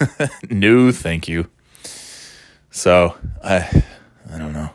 no, 0.50 0.92
thank 0.92 1.28
you. 1.28 1.48
So 2.70 3.16
I, 3.42 3.84
I 4.32 4.38
don't 4.38 4.52
know. 4.52 4.70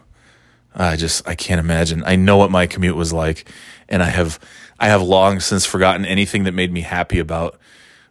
I 0.76 0.96
just 0.96 1.28
I 1.28 1.36
can't 1.36 1.60
imagine. 1.60 2.04
I 2.06 2.16
know 2.16 2.38
what 2.38 2.52
my 2.52 2.68
commute 2.68 2.96
was 2.96 3.14
like, 3.14 3.50
and 3.88 4.04
I 4.04 4.10
have 4.10 4.40
I 4.80 4.88
have 4.88 5.02
long 5.02 5.40
since 5.40 5.66
forgotten 5.66 6.06
anything 6.06 6.44
that 6.44 6.54
made 6.54 6.72
me 6.72 6.82
happy 6.82 7.20
about 7.20 7.60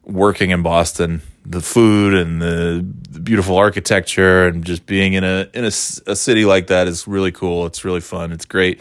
working 0.02 0.50
in 0.50 0.62
Boston. 0.62 1.22
The 1.46 1.60
food 1.60 2.14
and 2.14 2.40
the, 2.40 2.86
the 3.10 3.20
beautiful 3.20 3.58
architecture 3.58 4.46
and 4.46 4.64
just 4.64 4.86
being 4.86 5.12
in 5.12 5.24
a 5.24 5.50
in 5.52 5.64
a, 5.64 5.68
a 5.68 6.16
city 6.16 6.46
like 6.46 6.68
that 6.68 6.88
is 6.88 7.06
really 7.06 7.32
cool. 7.32 7.66
It's 7.66 7.84
really 7.84 8.00
fun. 8.00 8.32
It's 8.32 8.46
great. 8.46 8.80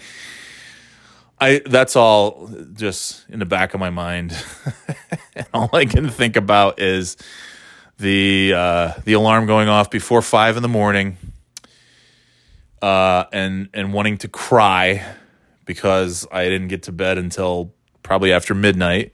I 1.44 1.60
that's 1.66 1.98
all 1.98 2.50
just 2.74 3.26
in 3.28 3.40
the 3.40 3.46
back 3.46 3.74
of 3.74 3.80
my 3.82 3.90
mind. 3.90 4.34
all 5.54 5.70
I 5.74 5.84
can 5.84 6.10
think 6.10 6.38
about 6.38 6.80
is 6.80 7.18
the 8.00 8.54
uh, 8.56 8.94
the 9.04 9.12
alarm 9.12 9.46
going 9.46 9.68
off 9.68 9.92
before 9.92 10.22
five 10.22 10.56
in 10.56 10.64
the 10.64 10.70
morning, 10.70 11.18
uh, 12.82 13.26
and 13.34 13.68
and 13.74 13.92
wanting 13.92 14.20
to 14.20 14.30
cry 14.30 15.04
because 15.66 16.26
I 16.32 16.46
didn't 16.46 16.70
get 16.70 16.84
to 16.84 16.94
bed 16.94 17.18
until 17.18 17.74
probably 18.04 18.32
after 18.32 18.56
midnight 18.56 19.14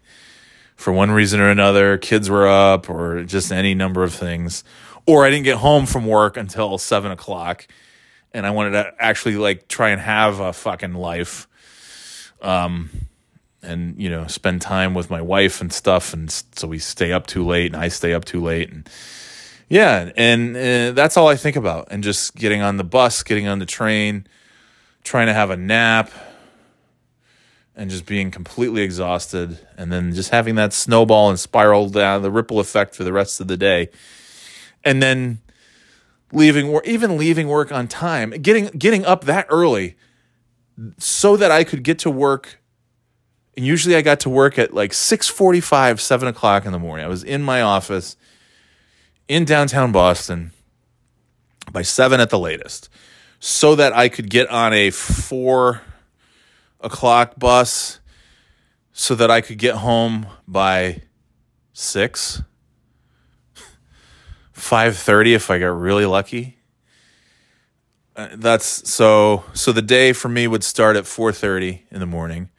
for 0.76 0.94
one 0.94 1.10
reason 1.10 1.40
or 1.40 1.50
another. 1.50 1.98
Kids 1.98 2.30
were 2.30 2.48
up, 2.48 2.92
or 2.92 3.24
just 3.24 3.52
any 3.52 3.74
number 3.74 4.04
of 4.04 4.14
things, 4.14 4.64
or 5.08 5.26
I 5.26 5.32
didn't 5.32 5.46
get 5.46 5.58
home 5.58 5.88
from 5.88 6.06
work 6.06 6.38
until 6.38 6.78
seven 6.78 7.12
o'clock, 7.12 7.68
and 8.34 8.46
I 8.46 8.52
wanted 8.52 8.72
to 8.74 8.94
actually 9.00 9.38
like 9.38 9.68
try 9.68 9.90
and 9.90 10.00
have 10.00 10.40
a 10.40 10.54
fucking 10.54 10.94
life. 10.94 11.48
Um, 12.42 12.90
and 13.62 14.00
you 14.02 14.10
know 14.10 14.26
spend 14.28 14.62
time 14.62 14.94
with 14.94 15.10
my 15.10 15.22
wife 15.22 15.62
and 15.62 15.72
stuff. 15.72 16.14
And 16.14 16.32
so 16.32 16.68
we 16.68 16.80
stay 16.80 17.12
up 17.12 17.28
too 17.28 17.46
late 17.46 17.74
and 17.74 17.82
I 17.82 17.90
stay 17.90 18.14
up 18.14 18.26
too 18.26 18.42
late. 18.42 18.70
And 18.70 18.90
yeah 19.68 20.12
and 20.18 20.56
uh, 20.56 20.92
that's 20.94 21.18
all 21.18 21.28
I 21.28 21.36
think 21.36 21.56
about. 21.56 21.88
And 21.92 22.04
just 22.04 22.36
getting 22.36 22.62
on 22.62 22.78
the 22.78 22.84
bus 22.84 23.24
getting 23.24 23.48
on 23.48 23.60
the 23.60 23.66
train 23.66 24.28
trying 25.04 25.28
to 25.28 25.34
have 25.34 25.50
a 25.50 25.58
nap 25.58 26.12
and 27.76 27.90
just 27.90 28.06
being 28.06 28.30
completely 28.30 28.82
exhausted. 28.82 29.58
And 29.78 29.92
then 29.92 30.14
just 30.14 30.32
having 30.32 30.56
that 30.56 30.74
snowball 30.74 31.30
and 31.30 31.40
spiral 31.40 31.90
down 31.90 32.22
the 32.22 32.32
ripple 32.32 32.60
effect 32.60 32.94
for 32.94 33.06
the 33.06 33.14
rest 33.14 33.40
of 33.40 33.48
the 33.48 33.56
day. 33.58 33.90
And 34.84 35.02
then 35.02 35.40
leaving 36.32 36.72
work 36.72 36.86
even 36.88 37.18
leaving 37.18 37.48
work 37.48 37.72
on 37.72 37.88
time 37.88 38.30
getting 38.30 38.68
getting 38.78 39.04
up 39.04 39.26
that 39.26 39.48
early 39.50 39.96
so 40.98 41.38
that 41.38 41.52
I 41.52 41.64
could 41.64 41.84
get 41.84 42.00
to 42.00 42.10
work 42.10 42.60
and 43.60 43.66
usually 43.66 43.98
I 43.98 44.02
got 44.02 44.22
to 44.22 44.30
work 44.30 44.58
at 44.58 44.74
like 44.74 44.94
6:45, 44.94 46.00
7 46.00 46.30
o'clock 46.30 46.66
in 46.66 46.72
the 46.72 46.80
morning. 46.80 47.06
I 47.06 47.10
was 47.10 47.26
in 47.26 47.44
my 47.44 47.62
office 47.62 48.16
in 49.28 49.44
downtown 49.44 49.92
Boston 49.92 50.52
by 51.70 51.82
7 51.82 52.22
at 52.22 52.30
the 52.30 52.40
latest, 52.40 52.88
so 53.38 53.76
that 53.76 53.92
I 53.92 54.08
could 54.08 54.30
get 54.30 54.50
on 54.50 54.72
a 54.72 54.92
4 54.92 55.82
o'clock 56.80 57.38
bus 57.38 58.00
so 58.94 59.14
that 59.14 59.30
I 59.30 59.42
could 59.42 59.58
get 59.58 59.76
home 59.76 60.28
by 60.48 61.02
6 61.74 62.42
5:30 64.54 65.36
if 65.36 65.52
I 65.52 65.60
got 65.60 65.78
really 65.78 66.06
lucky. 66.06 66.59
Uh, 68.20 68.28
that's 68.36 68.90
so 68.92 69.46
so 69.54 69.72
the 69.72 69.82
day 69.82 70.12
for 70.12 70.28
me 70.28 70.46
would 70.46 70.64
start 70.64 70.98
at 70.98 71.06
4:30 71.06 71.84
in 71.90 72.02
the 72.02 72.06
morning 72.06 72.50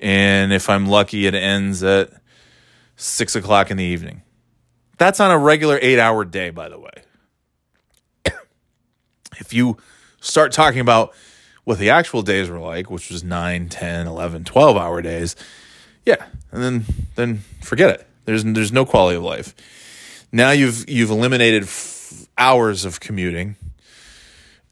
and 0.00 0.52
if 0.52 0.68
I'm 0.68 0.86
lucky, 0.86 1.26
it 1.26 1.34
ends 1.34 1.82
at 1.82 2.10
six 2.94 3.34
o'clock 3.34 3.70
in 3.70 3.78
the 3.78 3.84
evening. 3.84 4.22
That's 4.98 5.18
on 5.18 5.30
a 5.30 5.38
regular 5.38 5.78
eight 5.80 5.98
hour 5.98 6.24
day, 6.24 6.50
by 6.50 6.68
the 6.68 6.78
way. 6.78 6.92
if 9.38 9.52
you 9.52 9.78
start 10.20 10.52
talking 10.52 10.80
about 10.80 11.14
what 11.64 11.78
the 11.78 11.90
actual 11.90 12.22
days 12.22 12.50
were 12.50 12.60
like, 12.60 12.90
which 12.90 13.10
was 13.10 13.24
9, 13.24 13.68
10, 13.70 14.06
11, 14.06 14.44
12 14.44 14.76
hour 14.76 15.00
days, 15.00 15.34
yeah, 16.04 16.26
and 16.52 16.62
then 16.62 16.84
then 17.16 17.38
forget 17.62 17.88
it. 17.88 18.06
There's 18.26 18.44
there's 18.44 18.72
no 18.72 18.84
quality 18.84 19.16
of 19.16 19.22
life. 19.22 19.54
Now 20.30 20.50
you've 20.50 20.88
you've 20.88 21.10
eliminated 21.10 21.62
f- 21.64 22.26
hours 22.36 22.84
of 22.84 23.00
commuting, 23.00 23.56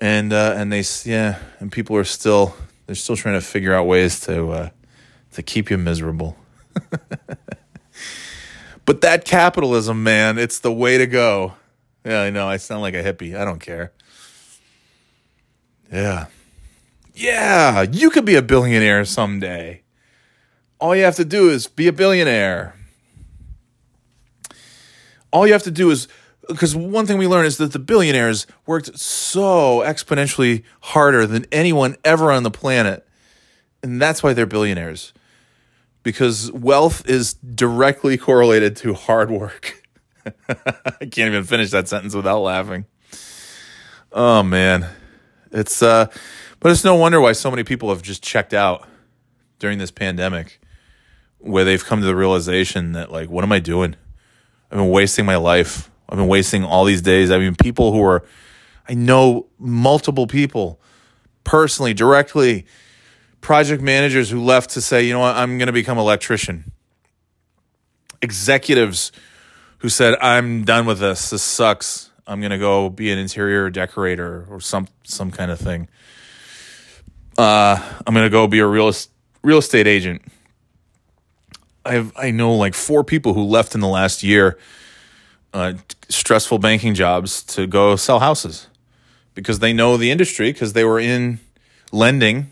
and 0.02 0.32
uh, 0.32 0.54
and 0.56 0.72
they 0.72 0.82
yeah, 1.04 1.38
and 1.60 1.70
people 1.70 1.96
are 1.96 2.02
still 2.02 2.56
they're 2.86 2.96
still 2.96 3.16
trying 3.16 3.34
to 3.34 3.40
figure 3.40 3.72
out 3.72 3.86
ways 3.86 4.18
to 4.20 4.50
uh, 4.50 4.70
to 5.34 5.42
keep 5.44 5.70
you 5.70 5.78
miserable. 5.78 6.36
but 8.84 9.00
that 9.00 9.24
capitalism, 9.24 10.02
man, 10.02 10.38
it's 10.38 10.58
the 10.58 10.72
way 10.72 10.98
to 10.98 11.06
go. 11.06 11.54
Yeah, 12.04 12.22
I 12.22 12.30
know. 12.30 12.48
I 12.48 12.56
sound 12.56 12.82
like 12.82 12.94
a 12.94 13.02
hippie. 13.02 13.36
I 13.36 13.44
don't 13.44 13.60
care. 13.60 13.92
Yeah. 15.92 16.26
Yeah, 17.14 17.82
you 17.82 18.10
could 18.10 18.24
be 18.24 18.34
a 18.34 18.42
billionaire 18.42 19.04
someday. 19.04 19.82
All 20.80 20.96
you 20.96 21.04
have 21.04 21.16
to 21.16 21.24
do 21.24 21.48
is 21.48 21.68
be 21.68 21.86
a 21.86 21.92
billionaire. 21.92 22.74
All 25.30 25.46
you 25.46 25.52
have 25.52 25.62
to 25.62 25.70
do 25.70 25.90
is 25.90 26.08
because 26.48 26.74
one 26.74 27.06
thing 27.06 27.18
we 27.18 27.26
learned 27.26 27.46
is 27.46 27.58
that 27.58 27.72
the 27.72 27.78
billionaires 27.78 28.46
worked 28.66 28.98
so 28.98 29.80
exponentially 29.80 30.64
harder 30.80 31.26
than 31.26 31.46
anyone 31.52 31.96
ever 32.04 32.32
on 32.32 32.42
the 32.42 32.50
planet. 32.50 33.06
And 33.82 34.00
that's 34.00 34.22
why 34.22 34.32
they're 34.32 34.46
billionaires 34.46 35.12
because 36.02 36.50
wealth 36.52 37.08
is 37.08 37.34
directly 37.34 38.16
correlated 38.16 38.76
to 38.76 38.94
hard 38.94 39.30
work. 39.30 39.82
I 40.48 40.54
can't 41.00 41.18
even 41.18 41.44
finish 41.44 41.70
that 41.70 41.88
sentence 41.88 42.14
without 42.14 42.40
laughing. 42.40 42.86
Oh 44.12 44.42
man. 44.42 44.88
It's 45.50 45.82
uh 45.82 46.06
but 46.60 46.70
it's 46.70 46.84
no 46.84 46.94
wonder 46.94 47.20
why 47.20 47.32
so 47.32 47.50
many 47.50 47.64
people 47.64 47.88
have 47.88 48.02
just 48.02 48.22
checked 48.22 48.54
out 48.54 48.86
during 49.58 49.78
this 49.78 49.90
pandemic 49.90 50.60
where 51.38 51.64
they've 51.64 51.84
come 51.84 52.00
to 52.00 52.06
the 52.06 52.16
realization 52.16 52.92
that 52.92 53.10
like 53.10 53.28
what 53.30 53.44
am 53.44 53.52
I 53.52 53.58
doing? 53.58 53.96
I've 54.70 54.78
been 54.78 54.90
wasting 54.90 55.26
my 55.26 55.36
life. 55.36 55.90
I've 56.12 56.18
been 56.18 56.28
wasting 56.28 56.62
all 56.62 56.84
these 56.84 57.00
days. 57.00 57.30
I 57.30 57.38
mean 57.38 57.54
people 57.56 57.90
who 57.92 58.04
are 58.04 58.22
I 58.86 58.94
know 58.94 59.46
multiple 59.58 60.26
people 60.26 60.78
personally 61.42 61.94
directly 61.94 62.66
project 63.40 63.82
managers 63.82 64.30
who 64.30 64.44
left 64.44 64.70
to 64.70 64.80
say, 64.80 65.04
you 65.04 65.12
know 65.12 65.20
what, 65.20 65.34
I'm 65.34 65.56
going 65.58 65.66
to 65.68 65.72
become 65.72 65.98
electrician. 65.98 66.70
Executives 68.20 69.10
who 69.78 69.88
said, 69.88 70.16
I'm 70.20 70.64
done 70.64 70.86
with 70.86 71.00
this. 71.00 71.30
This 71.30 71.42
sucks. 71.42 72.10
I'm 72.26 72.40
gonna 72.40 72.58
go 72.58 72.88
be 72.88 73.10
an 73.10 73.18
interior 73.18 73.68
decorator 73.68 74.46
or 74.48 74.60
some 74.60 74.86
some 75.02 75.30
kind 75.30 75.50
of 75.50 75.58
thing. 75.58 75.88
Uh, 77.36 77.82
I'm 78.06 78.14
gonna 78.14 78.30
go 78.30 78.46
be 78.46 78.60
a 78.60 78.66
real 78.66 78.92
real 79.42 79.58
estate 79.58 79.88
agent. 79.88 80.22
I've 81.84 82.16
I 82.16 82.30
know 82.30 82.54
like 82.54 82.74
four 82.74 83.02
people 83.02 83.34
who 83.34 83.42
left 83.42 83.74
in 83.74 83.80
the 83.80 83.88
last 83.88 84.22
year, 84.22 84.56
uh, 85.52 85.74
stressful 86.08 86.58
banking 86.58 86.94
jobs 86.94 87.42
to 87.44 87.66
go 87.66 87.96
sell 87.96 88.20
houses 88.20 88.68
because 89.34 89.58
they 89.58 89.72
know 89.72 89.96
the 89.96 90.10
industry 90.10 90.52
because 90.52 90.72
they 90.72 90.84
were 90.84 91.00
in 91.00 91.40
lending. 91.90 92.48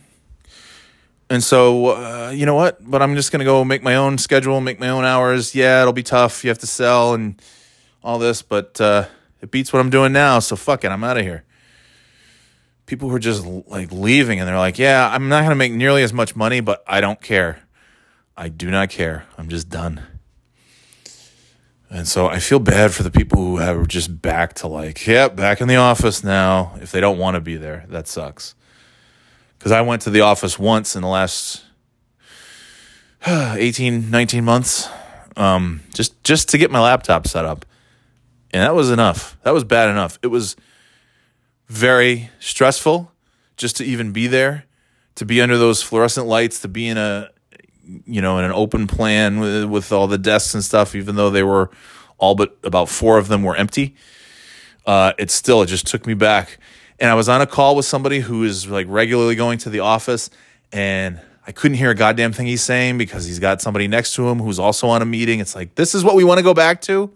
And 1.28 1.42
so, 1.44 1.96
uh, 1.96 2.30
you 2.34 2.44
know 2.44 2.54
what? 2.54 2.78
But 2.88 3.02
I'm 3.02 3.14
just 3.14 3.30
going 3.30 3.38
to 3.38 3.44
go 3.44 3.64
make 3.64 3.82
my 3.82 3.94
own 3.94 4.18
schedule, 4.18 4.60
make 4.60 4.80
my 4.80 4.88
own 4.88 5.04
hours. 5.04 5.54
Yeah, 5.54 5.80
it'll 5.80 5.92
be 5.92 6.02
tough. 6.02 6.42
You 6.42 6.48
have 6.48 6.58
to 6.58 6.66
sell 6.66 7.14
and 7.14 7.40
all 8.02 8.18
this, 8.18 8.42
but 8.42 8.80
uh, 8.80 9.06
it 9.40 9.50
beats 9.50 9.72
what 9.72 9.80
I'm 9.80 9.90
doing 9.90 10.12
now. 10.12 10.40
So 10.40 10.56
fuck 10.56 10.84
it. 10.84 10.88
I'm 10.88 11.04
out 11.04 11.16
of 11.16 11.22
here. 11.22 11.44
People 12.86 13.08
who 13.08 13.14
are 13.14 13.20
just 13.20 13.44
like 13.46 13.92
leaving 13.92 14.40
and 14.40 14.48
they're 14.48 14.58
like, 14.58 14.78
yeah, 14.78 15.08
I'm 15.12 15.28
not 15.28 15.40
going 15.40 15.50
to 15.50 15.56
make 15.56 15.72
nearly 15.72 16.02
as 16.02 16.12
much 16.12 16.34
money, 16.34 16.60
but 16.60 16.82
I 16.86 17.00
don't 17.00 17.20
care. 17.20 17.60
I 18.36 18.48
do 18.48 18.70
not 18.70 18.90
care. 18.90 19.26
I'm 19.38 19.48
just 19.48 19.68
done. 19.68 20.02
And 21.90 22.07
so 22.07 22.29
I 22.29 22.38
feel 22.38 22.61
bad 22.61 22.94
for 22.94 23.03
the 23.03 23.11
people 23.11 23.38
who 23.38 23.59
are 23.59 23.85
just 23.85 24.22
back 24.22 24.55
to 24.55 24.68
like, 24.68 25.05
yeah, 25.07 25.26
back 25.29 25.61
in 25.61 25.66
the 25.66 25.76
office 25.76 26.22
now. 26.22 26.72
If 26.81 26.92
they 26.92 27.00
don't 27.00 27.18
want 27.18 27.35
to 27.35 27.40
be 27.40 27.57
there, 27.57 27.85
that 27.88 28.07
sucks. 28.07 28.55
Because 29.59 29.72
I 29.72 29.81
went 29.81 30.03
to 30.03 30.11
the 30.11 30.20
office 30.20 30.57
once 30.57 30.94
in 30.94 31.03
the 31.03 31.09
last 31.09 31.64
18, 33.26 34.09
19 34.09 34.44
months, 34.44 34.88
um, 35.37 35.81
just 35.92 36.22
just 36.22 36.48
to 36.50 36.59
get 36.59 36.70
my 36.70 36.81
laptop 36.81 37.26
set 37.26 37.44
up, 37.44 37.66
and 38.53 38.62
that 38.62 38.74
was 38.74 38.90
enough. 38.90 39.37
That 39.42 39.53
was 39.53 39.64
bad 39.64 39.90
enough. 39.90 40.18
It 40.22 40.29
was 40.29 40.57
very 41.68 42.31
stressful 42.38 43.12
just 43.57 43.76
to 43.76 43.85
even 43.85 44.12
be 44.12 44.26
there, 44.26 44.64
to 45.16 45.26
be 45.26 45.42
under 45.42 45.59
those 45.59 45.83
fluorescent 45.83 46.26
lights, 46.26 46.61
to 46.61 46.68
be 46.68 46.88
in 46.88 46.96
a 46.96 47.31
you 48.07 48.20
know, 48.20 48.38
in 48.38 48.44
an 48.44 48.53
open 48.53 48.87
plan 48.87 49.40
with, 49.40 49.64
with 49.64 49.92
all 49.92 50.07
the 50.07 50.18
desks 50.18 50.55
and 50.55 50.62
stuff, 50.62 50.94
even 50.94 51.16
though 51.16 51.31
they 51.31 51.42
were 51.42 51.70
all 52.18 52.35
but 52.35 52.57
about 52.62 52.88
four 52.88 53.18
of 53.18 53.29
them 53.29 53.42
were 53.42 53.57
empty. 53.57 53.96
Uh, 54.87 55.12
it 55.18 55.31
still, 55.31 55.62
it 55.62 55.66
just 55.66 55.87
took 55.87 56.07
me 56.07 56.14
back. 56.14 56.59
And 56.98 57.11
I 57.11 57.14
was 57.14 57.29
on 57.29 57.40
a 57.40 57.46
call 57.46 57.76
with 57.76 57.87
somebody 57.87 58.20
who 58.20 58.44
is 58.44 58.68
like 58.68 58.87
regularly 58.88 59.35
going 59.35 59.59
to 59.59 59.70
the 59.70 59.81
office, 59.81 60.31
and 60.70 61.20
I 61.46 61.53
couldn't 61.53 61.79
hear 61.79 61.90
a 61.90 61.94
goddamn 61.94 62.33
thing 62.33 62.46
he's 62.46 62.62
saying 62.62 62.98
because 62.98 63.24
he's 63.24 63.38
got 63.38 63.62
somebody 63.62 63.88
next 63.88 64.14
to 64.14 64.29
him 64.29 64.38
who's 64.38 64.59
also 64.59 64.88
on 64.88 65.00
a 65.00 65.07
meeting. 65.07 65.40
It's 65.40 65.55
like, 65.55 65.74
this 65.74 65.94
is 65.94 66.05
what 66.05 66.14
we 66.14 66.24
want 66.24 66.38
to 66.38 66.44
go 66.44 66.55
back 66.55 66.83
to. 66.83 67.11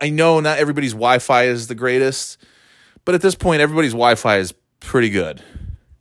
I 0.00 0.10
know 0.10 0.40
not 0.40 0.58
everybody's 0.58 0.92
Wi 0.92 1.18
Fi 1.18 1.44
is 1.44 1.68
the 1.68 1.74
greatest, 1.74 2.38
but 3.04 3.14
at 3.14 3.20
this 3.22 3.34
point, 3.34 3.60
everybody's 3.60 3.92
Wi 3.92 4.16
Fi 4.16 4.38
is 4.38 4.52
pretty 4.80 5.10
good. 5.10 5.42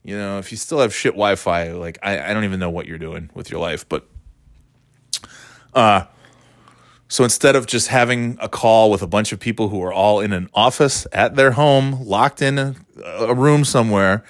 You 0.03 0.17
know, 0.17 0.39
if 0.39 0.51
you 0.51 0.57
still 0.57 0.79
have 0.79 0.93
shit 0.93 1.13
Wi 1.13 1.35
Fi, 1.35 1.71
like 1.71 1.99
I, 2.01 2.31
I 2.31 2.33
don't 2.33 2.45
even 2.45 2.59
know 2.59 2.69
what 2.69 2.88
you're 2.88 2.97
doing 2.97 3.29
with 3.33 3.51
your 3.51 3.59
life. 3.59 3.88
But 3.88 4.07
uh 5.73 6.05
so 7.12 7.23
instead 7.23 7.55
of 7.55 7.65
just 7.65 7.88
having 7.88 8.38
a 8.39 8.47
call 8.47 8.91
with 8.91 9.01
a 9.01 9.07
bunch 9.07 9.31
of 9.31 9.39
people 9.39 9.69
who 9.69 9.81
are 9.81 9.91
all 9.91 10.19
in 10.19 10.31
an 10.31 10.47
office 10.53 11.07
at 11.12 11.35
their 11.35 11.51
home, 11.51 12.05
locked 12.05 12.39
in 12.39 12.59
a, 12.59 12.75
a 13.03 13.33
room 13.33 13.65
somewhere, 13.65 14.23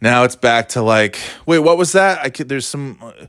now 0.00 0.24
it's 0.24 0.34
back 0.34 0.70
to 0.70 0.80
like, 0.80 1.18
wait, 1.44 1.58
what 1.58 1.76
was 1.76 1.92
that? 1.92 2.20
I 2.20 2.30
could, 2.30 2.48
there's 2.48 2.66
some. 2.66 2.98
Uh, 3.00 3.26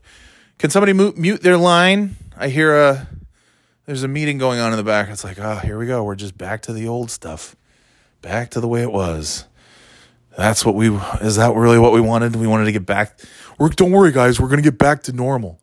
can 0.58 0.70
somebody 0.70 0.94
mute, 0.94 1.18
mute 1.18 1.42
their 1.42 1.58
line? 1.58 2.16
I 2.38 2.48
hear 2.48 2.74
a 2.74 3.08
there's 3.86 4.04
a 4.04 4.08
meeting 4.08 4.38
going 4.38 4.62
on 4.62 4.72
in 4.72 4.78
the 4.78 4.84
back. 4.84 5.10
It's 5.10 5.26
like, 5.26 5.40
oh, 5.40 5.58
here 5.58 5.78
we 5.78 5.86
go. 5.86 6.04
We're 6.04 6.16
just 6.16 6.38
back 6.38 6.62
to 6.64 6.74
the 6.74 6.88
old 6.88 7.12
stuff, 7.12 7.58
back 8.22 8.50
to 8.52 8.62
the 8.62 8.68
way 8.68 8.82
it 8.82 8.92
was. 8.92 9.46
That's 10.38 10.66
what 10.66 10.76
we 10.76 10.90
is 11.22 11.36
that 11.36 11.54
really 11.54 11.80
what 11.80 11.94
we 11.94 12.02
wanted? 12.02 12.36
We 12.36 12.48
wanted 12.48 12.66
to 12.66 12.72
get 12.72 12.86
back. 12.86 13.20
We're, 13.60 13.70
don't 13.70 13.92
worry, 13.92 14.12
guys. 14.12 14.40
We're 14.40 14.50
gonna 14.50 14.62
get 14.62 14.78
back 14.78 15.04
to 15.04 15.14
normal. 15.14 15.60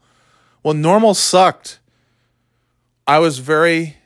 Well, 0.62 0.74
normal 0.74 1.14
sucked. 1.14 1.80
I 3.06 3.18
was 3.18 3.38
very 3.38 3.96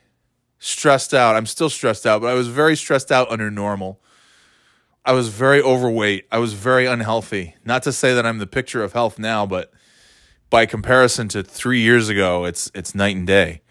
stressed 0.57 1.13
out. 1.13 1.35
I'm 1.35 1.45
still 1.45 1.69
stressed 1.69 2.07
out, 2.07 2.21
but 2.21 2.27
I 2.27 2.33
was 2.33 2.47
very 2.47 2.75
stressed 2.75 3.11
out 3.11 3.29
under 3.29 3.51
normal. 3.51 4.01
I 5.05 5.11
was 5.11 5.27
very 5.27 5.61
overweight. 5.61 6.25
I 6.31 6.39
was 6.39 6.53
very 6.53 6.87
unhealthy. 6.87 7.55
Not 7.63 7.83
to 7.83 7.91
say 7.91 8.15
that 8.15 8.25
I'm 8.25 8.39
the 8.39 8.47
picture 8.47 8.83
of 8.83 8.93
health 8.93 9.19
now, 9.19 9.45
but 9.45 9.71
by 10.49 10.65
comparison 10.65 11.27
to 11.29 11.43
three 11.43 11.81
years 11.81 12.09
ago, 12.09 12.45
it's 12.45 12.71
it's 12.73 12.95
night 12.95 13.15
and 13.15 13.27
day. 13.27 13.61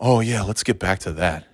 Oh 0.00 0.20
yeah, 0.20 0.42
let's 0.42 0.62
get 0.62 0.78
back 0.78 1.00
to 1.00 1.12
that. 1.14 1.47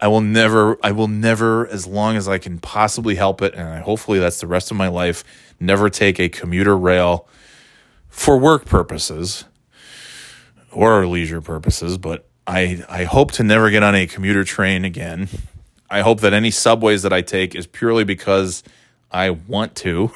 I 0.00 0.08
will 0.08 0.20
never, 0.20 0.78
I 0.82 0.92
will 0.92 1.08
never, 1.08 1.66
as 1.66 1.86
long 1.86 2.16
as 2.16 2.28
I 2.28 2.38
can 2.38 2.58
possibly 2.58 3.16
help 3.16 3.42
it, 3.42 3.54
and 3.54 3.68
I, 3.68 3.78
hopefully 3.80 4.18
that's 4.18 4.40
the 4.40 4.46
rest 4.46 4.70
of 4.70 4.76
my 4.76 4.88
life, 4.88 5.24
never 5.58 5.90
take 5.90 6.20
a 6.20 6.28
commuter 6.28 6.76
rail 6.76 7.26
for 8.08 8.38
work 8.38 8.64
purposes 8.64 9.44
or 10.70 11.04
leisure 11.06 11.40
purposes. 11.40 11.98
But 11.98 12.28
I, 12.46 12.84
I 12.88 13.04
hope 13.04 13.32
to 13.32 13.42
never 13.42 13.70
get 13.70 13.82
on 13.82 13.94
a 13.94 14.06
commuter 14.06 14.44
train 14.44 14.84
again. 14.84 15.28
I 15.90 16.02
hope 16.02 16.20
that 16.20 16.32
any 16.32 16.50
subways 16.50 17.02
that 17.02 17.12
I 17.12 17.22
take 17.22 17.54
is 17.54 17.66
purely 17.66 18.04
because 18.04 18.62
I 19.10 19.30
want 19.30 19.74
to. 19.76 20.12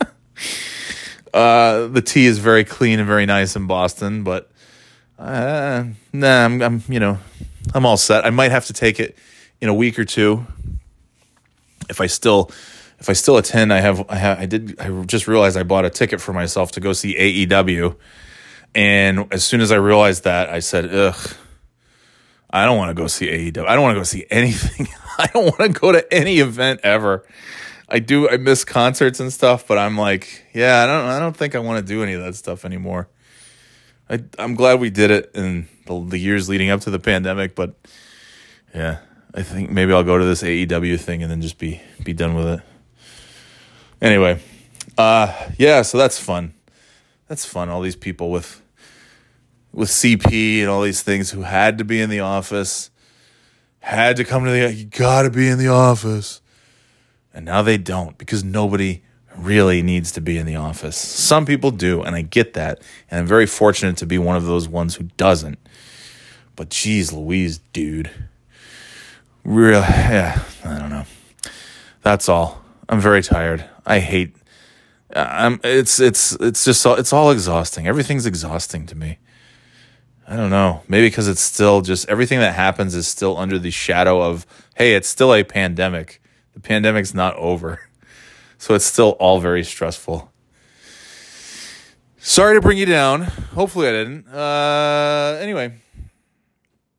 uh, 1.34 1.88
the 1.88 2.02
T 2.02 2.26
is 2.26 2.38
very 2.38 2.62
clean 2.62 3.00
and 3.00 3.08
very 3.08 3.26
nice 3.26 3.56
in 3.56 3.66
Boston, 3.66 4.22
but 4.22 4.50
uh, 5.18 5.84
nah, 6.12 6.44
I'm, 6.44 6.62
I'm, 6.62 6.82
you 6.88 7.00
know, 7.00 7.18
I'm 7.74 7.84
all 7.84 7.96
set. 7.96 8.24
I 8.24 8.30
might 8.30 8.52
have 8.52 8.66
to 8.66 8.72
take 8.72 9.00
it 9.00 9.18
in 9.60 9.68
a 9.68 9.74
week 9.74 9.98
or 9.98 10.04
two 10.04 10.46
if 11.90 12.00
I 12.00 12.06
still 12.06 12.50
if 13.00 13.10
I 13.10 13.12
still 13.12 13.36
attend. 13.36 13.72
I 13.72 13.80
have 13.80 14.08
I 14.08 14.16
have 14.16 14.38
I 14.38 14.46
did 14.46 14.80
I 14.80 15.02
just 15.02 15.26
realized 15.26 15.56
I 15.56 15.64
bought 15.64 15.84
a 15.84 15.90
ticket 15.90 16.20
for 16.20 16.32
myself 16.32 16.72
to 16.72 16.80
go 16.80 16.92
see 16.92 17.14
AEW, 17.46 17.96
and 18.74 19.32
as 19.32 19.44
soon 19.44 19.60
as 19.60 19.72
I 19.72 19.76
realized 19.76 20.24
that, 20.24 20.48
I 20.48 20.60
said, 20.60 20.92
"Ugh." 20.94 21.36
I 22.50 22.66
don't 22.66 22.78
want 22.78 22.90
to 22.90 22.94
go 22.94 23.08
see 23.08 23.26
AEW. 23.26 23.66
I 23.66 23.74
don't 23.74 23.82
want 23.82 23.96
to 23.96 24.00
go 24.00 24.04
see 24.04 24.26
anything. 24.30 24.86
I 25.18 25.26
don't 25.26 25.44
want 25.44 25.74
to 25.74 25.80
go 25.80 25.90
to 25.90 26.14
any 26.14 26.38
event 26.38 26.80
ever. 26.84 27.26
I 27.88 27.98
do. 27.98 28.28
I 28.28 28.36
miss 28.36 28.64
concerts 28.64 29.18
and 29.18 29.32
stuff, 29.32 29.66
but 29.66 29.76
I'm 29.76 29.98
like, 29.98 30.44
yeah, 30.54 30.84
I 30.84 30.86
don't. 30.86 31.04
I 31.04 31.18
don't 31.18 31.36
think 31.36 31.56
I 31.56 31.58
want 31.58 31.84
to 31.84 31.92
do 31.92 32.04
any 32.04 32.12
of 32.12 32.22
that 32.22 32.36
stuff 32.36 32.64
anymore. 32.64 33.08
I, 34.08 34.22
I'm 34.38 34.54
glad 34.54 34.80
we 34.80 34.90
did 34.90 35.10
it 35.10 35.30
in 35.34 35.68
the, 35.86 36.04
the 36.08 36.18
years 36.18 36.48
leading 36.48 36.70
up 36.70 36.82
to 36.82 36.90
the 36.90 36.98
pandemic, 36.98 37.54
but 37.54 37.74
yeah, 38.74 38.98
I 39.34 39.42
think 39.42 39.70
maybe 39.70 39.92
I'll 39.92 40.04
go 40.04 40.18
to 40.18 40.24
this 40.24 40.42
AEW 40.42 41.00
thing 41.00 41.22
and 41.22 41.30
then 41.30 41.40
just 41.40 41.58
be 41.58 41.80
be 42.02 42.12
done 42.12 42.34
with 42.34 42.46
it. 42.46 42.60
Anyway, 44.02 44.40
uh, 44.98 45.32
yeah, 45.58 45.82
so 45.82 45.96
that's 45.96 46.18
fun. 46.18 46.54
That's 47.28 47.44
fun. 47.44 47.68
All 47.68 47.80
these 47.80 47.96
people 47.96 48.30
with 48.30 48.60
with 49.72 49.88
CP 49.88 50.60
and 50.60 50.68
all 50.68 50.82
these 50.82 51.02
things 51.02 51.30
who 51.30 51.42
had 51.42 51.78
to 51.78 51.84
be 51.84 52.00
in 52.00 52.10
the 52.10 52.20
office, 52.20 52.90
had 53.80 54.16
to 54.16 54.24
come 54.24 54.44
to 54.44 54.50
the 54.50 54.72
you 54.72 54.84
got 54.84 55.22
to 55.22 55.30
be 55.30 55.48
in 55.48 55.58
the 55.58 55.68
office. 55.68 56.40
And 57.32 57.44
now 57.44 57.62
they 57.62 57.78
don't 57.78 58.16
because 58.16 58.44
nobody 58.44 59.02
really 59.36 59.82
needs 59.82 60.12
to 60.12 60.20
be 60.20 60.38
in 60.38 60.46
the 60.46 60.56
office. 60.56 60.96
Some 60.96 61.46
people 61.46 61.70
do, 61.70 62.02
and 62.02 62.14
I 62.14 62.22
get 62.22 62.54
that. 62.54 62.82
And 63.10 63.20
I'm 63.20 63.26
very 63.26 63.46
fortunate 63.46 63.96
to 63.98 64.06
be 64.06 64.18
one 64.18 64.36
of 64.36 64.44
those 64.44 64.68
ones 64.68 64.96
who 64.96 65.04
doesn't. 65.16 65.58
But 66.56 66.70
geez 66.70 67.12
Louise, 67.12 67.58
dude. 67.72 68.10
Real, 69.44 69.80
yeah, 69.80 70.42
I 70.64 70.78
don't 70.78 70.90
know. 70.90 71.04
That's 72.02 72.28
all. 72.28 72.62
I'm 72.88 73.00
very 73.00 73.22
tired. 73.22 73.64
I 73.84 73.98
hate. 73.98 74.36
I'm. 75.14 75.60
It's 75.64 76.00
it's 76.00 76.32
it's 76.40 76.64
just 76.64 76.84
all, 76.86 76.94
it's 76.94 77.12
all 77.12 77.30
exhausting. 77.30 77.86
Everything's 77.86 78.26
exhausting 78.26 78.86
to 78.86 78.94
me. 78.94 79.18
I 80.26 80.36
don't 80.36 80.50
know. 80.50 80.82
Maybe 80.88 81.08
because 81.08 81.28
it's 81.28 81.40
still 81.40 81.82
just 81.82 82.08
everything 82.08 82.38
that 82.40 82.54
happens 82.54 82.94
is 82.94 83.06
still 83.06 83.36
under 83.36 83.58
the 83.58 83.70
shadow 83.70 84.22
of 84.22 84.46
hey, 84.76 84.94
it's 84.94 85.08
still 85.08 85.34
a 85.34 85.44
pandemic. 85.44 86.22
The 86.54 86.60
pandemic's 86.60 87.14
not 87.14 87.36
over. 87.36 87.80
So 88.58 88.74
it's 88.74 88.84
still 88.84 89.10
all 89.20 89.40
very 89.40 89.64
stressful. 89.64 90.32
Sorry 92.18 92.54
to 92.54 92.60
bring 92.60 92.78
you 92.78 92.86
down. 92.86 93.22
Hopefully 93.22 93.88
I 93.88 93.92
didn't. 93.92 94.26
Uh, 94.28 95.38
anyway, 95.40 95.74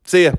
see 0.04 0.26
ya. 0.26 0.34